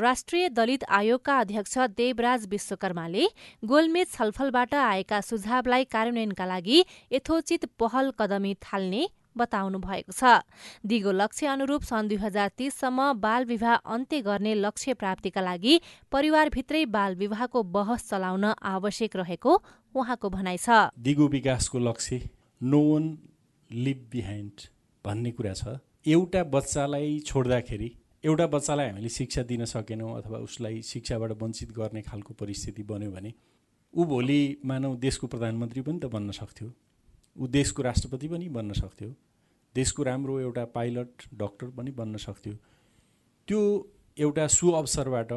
राष्ट्रिय 0.01 0.49
दलित 0.49 0.83
आयोगका 0.89 1.37
अध्यक्ष 1.39 1.77
देवराज 1.97 2.47
विश्वकर्माले 2.49 3.25
गोलमेज 3.63 4.07
छलफलबाट 4.11 4.73
आएका 4.75 5.21
सुझावलाई 5.21 5.83
कार्यान्वयनका 5.85 6.45
लागि 6.45 6.83
यथोचित 7.13 7.65
पहल 7.79 8.11
कदमी 8.19 8.53
थाल्ने 8.65 9.03
बताउनु 9.35 9.79
भएको 9.79 10.11
छ। 10.11 10.43
दिगो 10.83 11.11
लक्ष्य 11.11 11.47
अनुरूप 11.47 11.81
सन् 11.83 12.07
दुई 12.09 12.17
हजार 12.17 12.51
तीससम्म 12.57 13.13
बाल 13.19 13.45
विवाह 13.45 13.75
अन्त्य 13.75 14.21
गर्ने 14.21 14.53
लक्ष्य 14.55 14.93
प्राप्तिका 14.95 15.41
लागि 15.41 15.79
परिवारभित्रै 16.11 16.85
बाल 16.87 17.15
विवाहको 17.15 17.63
बहस 17.71 18.09
चलाउन 18.09 18.45
आवश्यक 18.45 19.15
रहेको 19.15 19.51
उहाँको 19.95 20.29
भनाइ 20.29 20.57
छ। 20.57 20.91
दिगो 20.99 21.27
विकासको 21.29 21.79
लक्ष्य 21.79 22.29
नो 22.61 22.81
वान 22.83 23.17
लिभ 23.69 23.99
बिहाइन्ड 24.11 24.67
भन्ने 25.05 25.31
कुरा 25.31 25.53
छ। 25.53 25.79
एउटा 26.07 26.43
बच्चालाई 26.51 27.19
छोड्दाखेरि 27.25 27.89
एउटा 28.23 28.45
बच्चालाई 28.47 28.87
हामीले 28.87 29.09
शिक्षा 29.09 29.41
दिन 29.43 29.65
सकेनौँ 29.65 30.11
अथवा 30.17 30.37
उसलाई 30.45 30.81
शिक्षाबाट 30.83 31.31
वञ्चित 31.41 31.71
गर्ने 31.73 32.01
खालको 32.01 32.33
परिस्थिति 32.35 32.83
बन्यो 32.83 33.11
भने 33.11 33.33
ऊ 33.93 34.05
भोलि 34.05 34.41
मानव 34.65 34.95
देशको 34.97 35.27
प्रधानमन्त्री 35.27 35.81
पनि 35.81 35.99
त 35.99 36.05
बन्न 36.13 36.31
सक्थ्यो। 36.31 36.67
ऊ 37.35 37.47
देशको 37.47 37.81
राष्ट्रपति 37.83 38.27
पनि 38.27 38.47
बन्न 38.49 38.73
सक्थ्यो। 38.73 39.09
देशको 39.75 40.03
राम्रो 40.03 40.39
एउटा 40.39 40.65
पाइलट 40.75 41.23
डक्टर 41.33 41.67
पनि 41.77 41.91
बन्न 41.91 42.17
सक्थ्यो। 42.17 42.53
त्यो 43.47 43.61
एउटा 44.17 44.47
सुअवसरबाट 44.47 45.31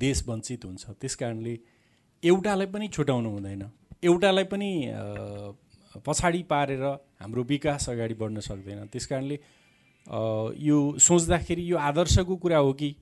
देश 0.00 0.24
वञ्चित 0.28 0.64
हुन्छ। 0.64 0.84
त्यस 1.00 1.14
कारणले 1.16 1.58
एउटालाई 2.22 2.66
पनि 2.66 2.88
छुटाउनु 2.88 3.30
हुँदैन। 3.30 3.62
एउटालाई 4.02 4.44
पनि 4.44 4.70
पछाडि 6.06 6.42
पारेर 6.48 6.84
हाम्रो 7.20 7.42
विकास 7.44 7.88
अगाडि 7.90 8.14
बढ्न 8.14 8.40
सक्दैन। 8.40 8.86
त्यस 8.88 9.06
कारणले 9.06 9.38
यो 10.66 10.76
सोच्दाखेरि 10.98 11.70
यो 11.70 11.76
आदर्शको 11.78 12.36
कुरा 12.36 12.58
हो 12.58 12.72
कि 12.72 12.94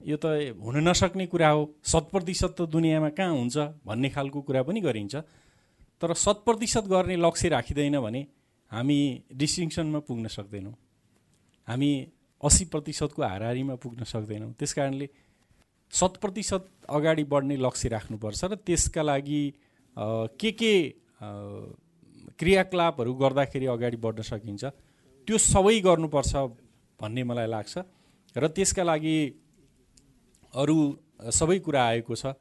यो 0.00 0.16
त 0.16 0.56
हुन 0.56 0.76
नसक्ने 0.88 1.26
कुरा 1.26 1.48
हो। 1.48 1.62
शत 1.84 2.08
प्रतिशत 2.12 2.54
त 2.58 2.62
दुनियाँमा 2.66 3.08
कहाँ 3.12 3.36
हुन्छ 3.36 3.56
भन्ने 3.84 4.08
खालको 4.10 4.40
कुरा 4.40 4.62
पनि 4.62 4.80
गरिन्छ। 4.80 5.14
तर 6.02 6.14
शत 6.14 6.42
प्रतिशत 6.46 6.84
गर्ने 6.86 7.16
लक्ष्य 7.16 7.48
राखिँदैन 7.48 8.00
भने 8.00 8.26
हामी 8.72 8.98
डिस्टिङसनमा 9.32 9.98
पुग्न 10.08 10.26
सक्दैनौँ। 10.28 10.74
हामी 11.68 11.90
अस्सी 12.42 12.64
प्रतिशतको 12.72 13.22
हाराहारीमा 13.22 13.74
पुग्न 13.82 14.04
सक्दैनौँ। 14.04 14.52
त्यस 14.58 14.72
कारणले 14.74 15.06
शत 15.92 16.14
प्रतिशत 16.20 16.64
अगाडि 16.90 17.24
बढ्ने 17.24 17.56
लक्ष्य 17.56 17.88
राख्नुपर्छ 17.88 18.44
र 18.44 18.54
त्यसका 18.66 19.02
लागि 19.02 19.42
के 20.40 20.50
के 20.52 20.72
क्रियाकलापहरू 22.38 23.14
गर्दाखेरि 23.14 23.66
अगाडि 23.66 23.96
बढ्न 23.96 24.22
सकिन्छ 24.22 24.64
त्यो 25.28 25.38
सबै 25.38 25.78
गर्नुपर्छ 25.80 26.32
भन्ने 27.00 27.22
मलाई 27.24 27.48
लाग्छ। 27.48 27.74
र 28.36 28.48
त्यसका 28.50 28.82
लागि 28.82 29.16
अरू 30.54 30.76
सबै 31.30 31.58
कुरा 31.62 31.82
आएको 31.86 32.14
छ। 32.14 32.34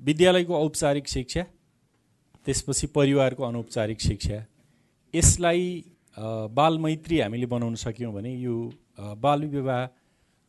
विद्यालयको 0.00 0.54
औपचारिक 0.54 1.08
शिक्षा 1.08 1.42
त्यसपछि 2.46 2.86
परिवारको 2.86 3.44
अनौपचारिक 3.44 4.00
शिक्षा। 4.00 4.46
यसलाई 5.14 5.84
अ, 6.16 6.46
बाल 6.46 6.78
मैत्री 6.78 7.20
हामीले 7.20 7.46
बनाउन 7.46 7.74
सक्यौँ 7.74 8.12
भने 8.14 8.34
यो 8.34 8.72
अ, 8.98 9.14
बाल 9.14 9.44
विवाह 9.44 9.84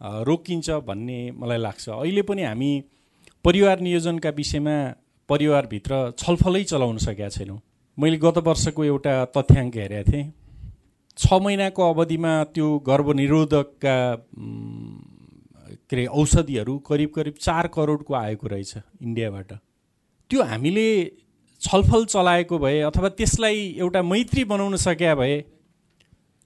अ, 0.01 0.23
रोकिन्छ 0.23 0.69
भन्ने 0.69 1.31
मलाई 1.31 1.57
लाग्छ। 1.57 1.89
अहिले 1.89 2.21
पनि 2.21 2.43
हामी 2.43 2.83
परिवार 3.43 3.79
नियोजनका 3.79 4.29
विषयमा 4.29 4.93
परिवारभित्र 5.29 6.11
छलफलै 6.17 6.63
चलाउन 6.63 6.97
सकेका 6.97 7.29
छैनौँ। 7.29 7.59
मैले 7.99 8.17
गत 8.17 8.37
वर्षको 8.37 8.83
एउटा 8.83 9.25
तथ्याङ्क 9.25 9.75
हेरेको 9.75 10.11
थिएँ। 10.11 10.33
छ 11.17 11.33
महिनाको 11.33 11.93
अवधिमा 11.93 12.43
त्यो 12.43 12.79
गर्भनिरोधकका 12.79 13.95
के 15.89 15.95
अरे 15.95 16.05
औषधिहरू 16.05 16.77
करिब 16.87 17.09
करिब 17.15 17.33
चार 17.39 17.67
करोडको 17.67 18.13
आएको 18.15 18.47
रहेछ 18.47 18.73
इन्डियाबाट। 19.01 19.51
त्यो 20.31 20.43
हामीले 20.43 20.87
छलफल 21.61 22.05
चलाएको 22.05 22.57
भए 22.59 22.79
अथवा 22.81 23.09
त्यसलाई 23.09 23.59
एउटा 23.79 24.01
मैत्री 24.03 24.43
बनाउन 24.45 24.75
सकेका 24.77 25.15
भए 25.15 25.39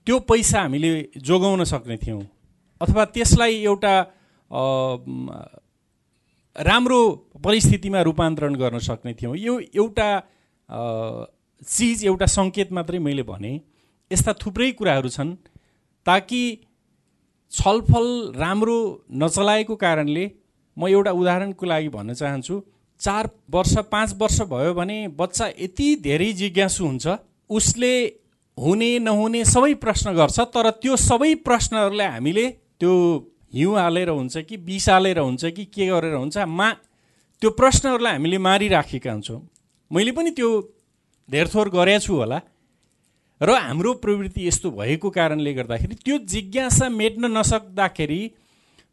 त्यो 0.08 0.20
पैसा 0.30 0.62
हामीले 0.62 0.92
जोगाउन 1.20 1.64
सक्ने 1.64 1.98
थियौँ। 1.98 2.22
अथवा 2.82 3.06
त्यसलाई 3.06 3.56
एउटा 3.64 3.94
राम्रो 6.56 7.02
परिस्थितिमा 7.44 8.02
रूपान्तरण 8.02 8.56
गर्न 8.56 8.80
सक्ने 8.80 9.14
थियौँ। 9.14 9.36
यो 9.38 9.60
एउटा 9.60 10.10
चिज 11.62 12.06
एउटा 12.06 12.26
सङ्केत 12.26 12.72
मात्रै 12.72 13.00
मैले 13.00 13.24
भने 13.24 13.54
यस्ता 14.12 14.34
थुप्रै 14.34 14.72
कुराहरू 14.72 15.10
छन् 15.10 15.36
ताकि 16.06 16.42
छलफल 17.54 18.08
राम्रो 18.36 18.78
नचलाएको 19.22 19.76
कारणले 19.76 20.26
म 20.78 20.88
एउटा 20.88 21.12
उदाहरणको 21.12 21.66
लागि 21.66 21.90
भन्न 21.90 22.14
चाहन्छु। 22.14 22.62
चार 23.02 23.30
वर्ष 23.52 23.74
पाँच 23.92 24.14
वर्ष 24.22 24.42
भयो 24.52 24.74
भने 24.74 24.98
बच्चा 25.20 25.48
यति 25.60 25.88
धेरै 26.04 26.32
जिज्ञासु 26.34 26.86
हुन्छ 26.86 27.08
उसले 27.50 27.94
हुने 28.58 28.90
नहुने 29.00 29.44
सबै 29.46 29.74
प्रश्न 29.84 30.14
गर्छ 30.16 30.40
तर 30.54 30.70
त्यो 30.82 30.96
सबै 30.96 31.34
प्रश्नहरूलाई 31.48 32.08
हामीले 32.08 32.46
त्यो 32.80 32.94
हिउँ 33.54 33.76
हालेर 33.78 34.10
हुन्छ 34.10 34.38
कि 34.48 34.58
विष 34.68 34.88
हालेर 34.90 35.20
हुन्छ 35.20 35.46
कि 35.56 35.66
के 35.66 35.88
गरेर 35.88 36.14
हुन्छ 36.16 36.38
मा 36.48 36.70
त्यो 37.42 37.50
प्रश्नहरूलाई 37.60 38.14
हामीले 38.14 38.38
मारिराखेका 38.38 39.12
हुन्छौँ। 39.12 39.42
मैले 39.92 40.12
पनि 40.12 40.32
त्यो 40.32 40.50
धेरथोर 41.30 41.70
गरेको 41.70 42.06
छु 42.06 42.14
होला। 42.16 42.40
र 43.42 43.54
हाम्रो 43.58 43.94
प्रवृत्ति 44.02 44.48
यस्तो 44.48 44.72
भएको 44.72 45.10
कारणले 45.10 45.54
गर्दाखेरि 45.54 45.96
त्यो 45.96 46.18
जिज्ञासा 46.30 46.90
मेट्न 46.92 47.32
नसक्दाखेरि 47.38 48.20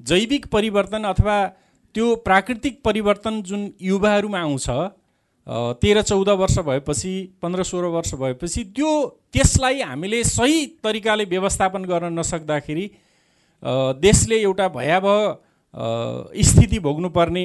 जैविक 0.01 0.47
परिवर्तन 0.53 1.05
अथवा 1.05 1.37
त्यो 1.95 2.15
प्राकृतिक 2.25 2.81
परिवर्तन 2.85 3.43
जुन 3.43 3.71
युवाहरूमा 3.83 4.41
आउँछ 4.41 4.69
तेह्र 5.83 6.03
चौध 6.03 6.29
वर्ष 6.41 6.59
भएपछि 6.61 7.13
पन्ध्र 7.43 7.63
सोह्र 7.65 7.87
वर्ष 7.89 8.15
भएपछि 8.15 8.65
त्यो 8.77 8.93
त्यसलाई 9.33 9.81
हामीले 9.81 10.23
सही 10.27 10.65
तरिकाले 10.85 11.25
व्यवस्थापन 11.25 11.85
गर्न 11.85 12.19
नसक्दाखेरि 12.19 12.91
देशले 14.03 14.41
एउटा 14.43 14.69
भयावह 14.71 16.43
स्थिति 16.43 16.79
भोग्नुपर्ने 16.79 17.45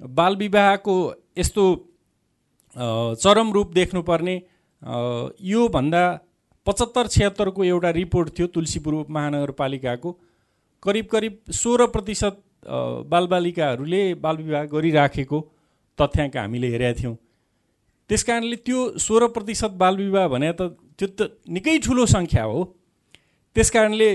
बालविवाहको 0.00 0.96
यस्तो 1.38 1.64
चरम 3.22 3.52
रूप 3.52 3.72
देख्नुपर्ने 3.74 4.34
योभन्दा 5.44 6.04
पचहत्तर 6.66 7.06
छिहत्तरको 7.06 7.64
एउटा 7.64 7.90
रिपोर्ट 7.90 8.28
थियो 8.38 8.46
तुलसीपुर 8.54 8.94
महानगरपालिकाको। 9.10 10.10
करिब 10.82 11.06
करिब 11.12 11.34
सोह्र 11.52 11.86
प्रतिशत 11.94 12.36
बालबालिकाहरूले 13.12 14.02
बालविवाह 14.24 14.64
गरिराखेको 14.74 15.38
तथ्याङ्क 15.98 16.36
हामीले 16.36 16.68
हेरेका 16.68 16.98
थियौँ। 17.00 17.16
त्यस 18.10 18.22
कारणले 18.24 18.56
त्यो 18.66 18.78
सोह्र 18.98 19.26
प्रतिशत 19.36 19.72
बालविवाह 19.80 20.26
भने 20.28 20.52
त 20.52 20.62
त्यो 20.98 21.06
त 21.08 21.20
निकै 21.48 21.78
ठुलो 21.86 22.04
सङ्ख्या 22.06 22.44
हो। 22.44 22.60
त्यस 23.56 23.70
कारणले 23.70 24.10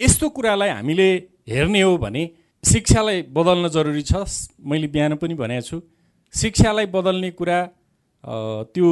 यस्तो 0.00 0.28
कुरालाई 0.34 0.70
हामीले 0.70 1.08
हेर्ने 1.48 1.82
हो 1.82 1.96
भने 1.98 2.22
शिक्षालाई 2.64 3.22
बदल्न 3.30 3.68
जरुरी 3.70 4.02
छ। 4.02 4.12
मैले 4.60 4.86
बिहान 4.94 5.14
पनि 5.22 5.34
भनेको 5.34 5.66
छु 5.68 5.76
शिक्षालाई 6.34 6.86
बदल्ने 6.90 7.30
कुरा 7.38 7.58
त्यो 8.74 8.88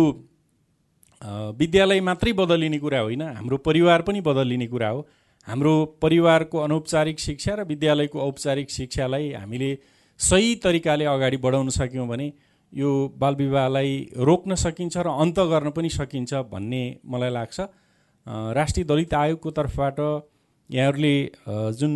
विद्यालय 1.23 2.01
मात्रै 2.01 2.33
बदलिने 2.35 2.79
कुरा 2.79 3.01
होइन 3.01 3.23
हाम्रो 3.23 3.57
परिवार 3.59 4.03
पनि 4.03 4.21
बदलिने 4.21 4.67
कुरा 4.67 4.89
हो। 4.89 5.07
हाम्रो 5.47 5.75
परिवारको 6.03 6.59
अनौपचारिक 6.59 7.21
शिक्षा 7.21 7.55
र 7.55 7.65
विद्यालयको 7.65 8.19
औपचारिक 8.21 8.71
शिक्षालाई 8.71 9.33
हामीले 9.35 9.71
सही 10.21 10.55
तरिकाले 10.65 11.05
अगाडि 11.07 11.37
बढाउन 11.39 11.69
सक्यौँ 11.71 12.07
भने 12.09 12.33
यो 12.73 12.91
बालविवाहलाई 13.19 13.93
रोक्न 14.21 14.55
सकिन्छ 14.57 14.97
र 14.99 15.09
अन्त 15.17 15.39
गर्न 15.51 15.71
पनि 15.71 15.91
सकिन्छ 15.91 16.35
भन्ने 16.51 16.83
मलाई 17.07 17.31
लाग्छ। 17.31 17.61
राष्ट्रिय 18.27 18.85
दलित 18.85 19.15
आयोगको 19.15 19.51
तर्फबाट 19.51 19.99
यहाँहरूले 20.71 21.15
जुन 21.79 21.93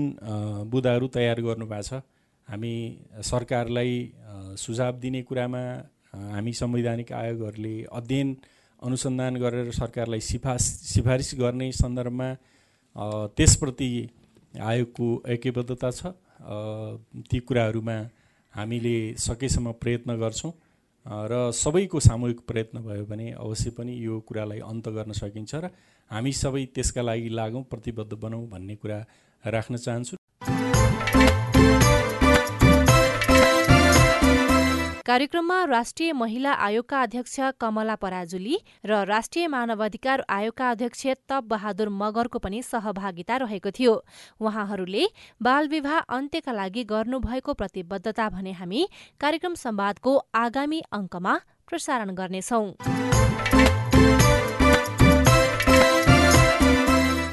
बुदाहरू 0.71 1.07
तयार 1.09 1.41
गर्नुभएको 1.43 1.83
छ 1.83 2.03
हामी 2.49 2.75
सरकारलाई 3.25 3.93
सुझाव 4.57 4.95
दिने 5.03 5.23
कुरामा 5.23 5.63
हामी 6.31 6.53
संवैधानिक 6.53 7.13
आयोगहरूले 7.13 7.75
अध्ययन 7.93 8.29
अनुसन्धान 8.83 9.37
गरेर 9.37 9.71
सरकारलाई 9.73 10.21
सिफारिस 10.23 10.67
सिफारिस 10.89 11.35
गर्ने 11.39 11.71
सन्दर्भमा 11.73 12.29
त्यसप्रति 13.37 13.91
आयोगको 14.61 15.09
ऐक्यबद्धता 15.29 15.91
छ। 15.91 16.13
ती 17.31 17.39
कुराहरूमा 17.41 17.97
हामीले 18.55 18.97
सकेसम्म 19.19 19.73
प्रयत्न 19.81 20.17
गर्छौँ। 20.19 20.53
र 21.07 21.51
सबैको 21.55 22.01
सामूहिक 22.01 22.41
प्रयत्न 22.47 22.81
भयो 22.81 23.05
भने 23.07 23.31
अवश्य 23.35 23.71
पनि 23.73 23.93
यो 24.05 24.21
कुरालाई 24.29 24.61
अन्त 24.61 24.89
गर्न 24.97 25.13
सकिन्छ 25.17 25.55
र 25.55 25.71
हामी 26.11 26.33
सबै 26.35 26.65
त्यसका 26.75 27.03
लागि 27.03 27.29
लागौँ 27.31 27.63
प्रतिबद्ध 27.65 28.13
बनौँ 28.15 28.47
भन्ने 28.49 28.77
कुरा 28.77 28.99
राख्न 29.45 29.77
चाहन्छु। 29.77 30.20
कार्यक्रममा 35.11 35.65
राष्ट्रिय 35.67 36.13
महिला 36.13 36.51
आयोगका 36.65 37.01
अध्यक्ष 37.03 37.39
कमला 37.61 37.95
पराजुली 37.95 38.59
र 38.87 38.99
राष्ट्रिय 39.05 39.47
मानवाधिकार 39.47 40.23
आयोगका 40.29 40.69
अध्यक्ष 40.71 41.07
तप 41.29 41.49
बहादुर 41.51 41.89
मगरको 41.93 42.39
पनि 42.39 42.63
सहभागिता 42.63 43.37
रहेको 43.43 43.71
थियो। 43.75 43.95
उहाँहरूले 44.41 45.05
बाल 45.43 45.69
विवाह 45.69 45.99
अन्त्यका 45.99 46.53
लागि 46.53 46.85
गर्नुभएको 46.95 47.53
प्रतिबद्धता 47.59 48.29
भने 48.31 48.53
हामी 48.63 48.87
कार्यक्रम 49.21 49.55
संवादको 49.59 50.17
आगामी 50.37 50.81
अङ्कमा 50.93 51.35
प्रसारण 51.67 52.15
गर्नेछौं। 52.15 52.67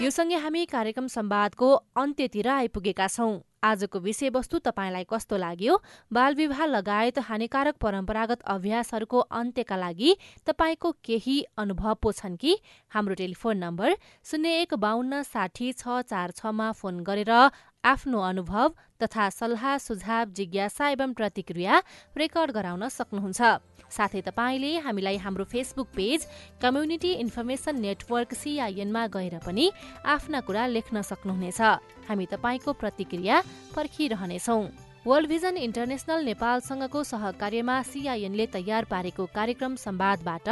यो 0.08 0.12
सँगै 0.12 0.38
हामी 0.40 0.64
कार्यक्रम 0.72 1.08
संवादको 1.12 1.68
अन्त्यतिर 2.00 2.48
आइपुगेका 2.50 3.08
छौं। 3.10 3.32
आजको 3.60 4.00
विषयवस्तु 4.00 4.58
तपाईँलाई 4.64 5.04
कस्तो 5.04 5.36
लाग्यो? 5.36 5.74
बालविवाह 6.12 6.66
लगायत 6.66 7.20
हानिकारक 7.28 7.76
परम्परागत 7.76 8.42
अभ्यासहरूको 8.48 9.20
अन्त्यका 9.20 9.76
लागि 9.76 10.16
तपाईँको 10.48 10.92
केही 11.04 11.36
अनुभव 11.58 11.94
पो 12.00 12.12
छन् 12.14 12.38
कि? 12.38 12.56
हाम्रो 12.92 13.16
टेलिफोन 13.20 13.58
नम्बर 13.58 13.98
शून्य 14.26 14.56
एक 14.62 14.74
बाहन्न 14.80 15.22
साठी 15.28 15.72
छ 15.74 16.00
चार 16.08 16.32
छमा 16.40 16.72
फोन 16.72 17.04
गरेर 17.04 17.34
आफ्नो 17.84 18.20
अनुभव 18.20 18.74
तथा 19.04 19.30
सल्लाह 19.30 19.78
सुझाव 19.78 20.32
जिज्ञासा 20.38 20.88
एवं 20.90 21.14
प्रतिक्रिया 21.14 21.82
रेकर्ड 22.18 22.52
गराउन 22.52 22.88
सक्नुहुन्छ। 22.90 23.42
साथै 23.88 24.22
तपाईँले 24.22 24.72
हामीलाई 24.84 25.18
हाम्रो 25.18 25.44
Facebook 25.48 25.88
page 25.96 26.26
community 26.62 27.12
information 27.24 27.80
network 27.80 28.34
सिआइएनमा 28.34 29.06
गएर 29.08 29.40
पनि 29.46 29.72
आफ्ना 30.06 30.40
कुरा 30.44 30.66
लेख्न 30.68 31.02
सक्नुहुनेछ। 31.02 31.62
हामी 32.10 32.26
तपाईँको 32.28 32.74
प्रतिक्रिया 32.74 33.36
पर्खिरहनेछौ। 33.76 34.60
वर्ल्ड 35.08 35.30
भिजन 35.30 35.58
इन्टरनेसनल 35.58 36.24
नेपालसँगको 36.26 37.04
सहकार्यमा 37.04 37.76
सिआइएनले 37.92 38.46
तयार 38.52 38.84
पारेको 38.92 39.26
कार्यक्रम 39.32 39.76
संवादबाट 39.80 40.48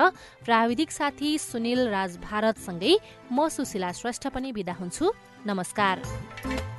प्राविधिक 0.45 0.91
साथी 0.91 1.37
सुनिल 1.41 1.87
राज 1.91 2.17
भारतसँगै 2.23 2.93
म 3.27 3.47
सुशीला 3.51 3.91
श्रेष्ठ 3.91 4.27
पनि 4.31 4.51
विदा 4.55 4.73
हुन्छु। 4.79 5.11
नमस्कार। 5.47 6.74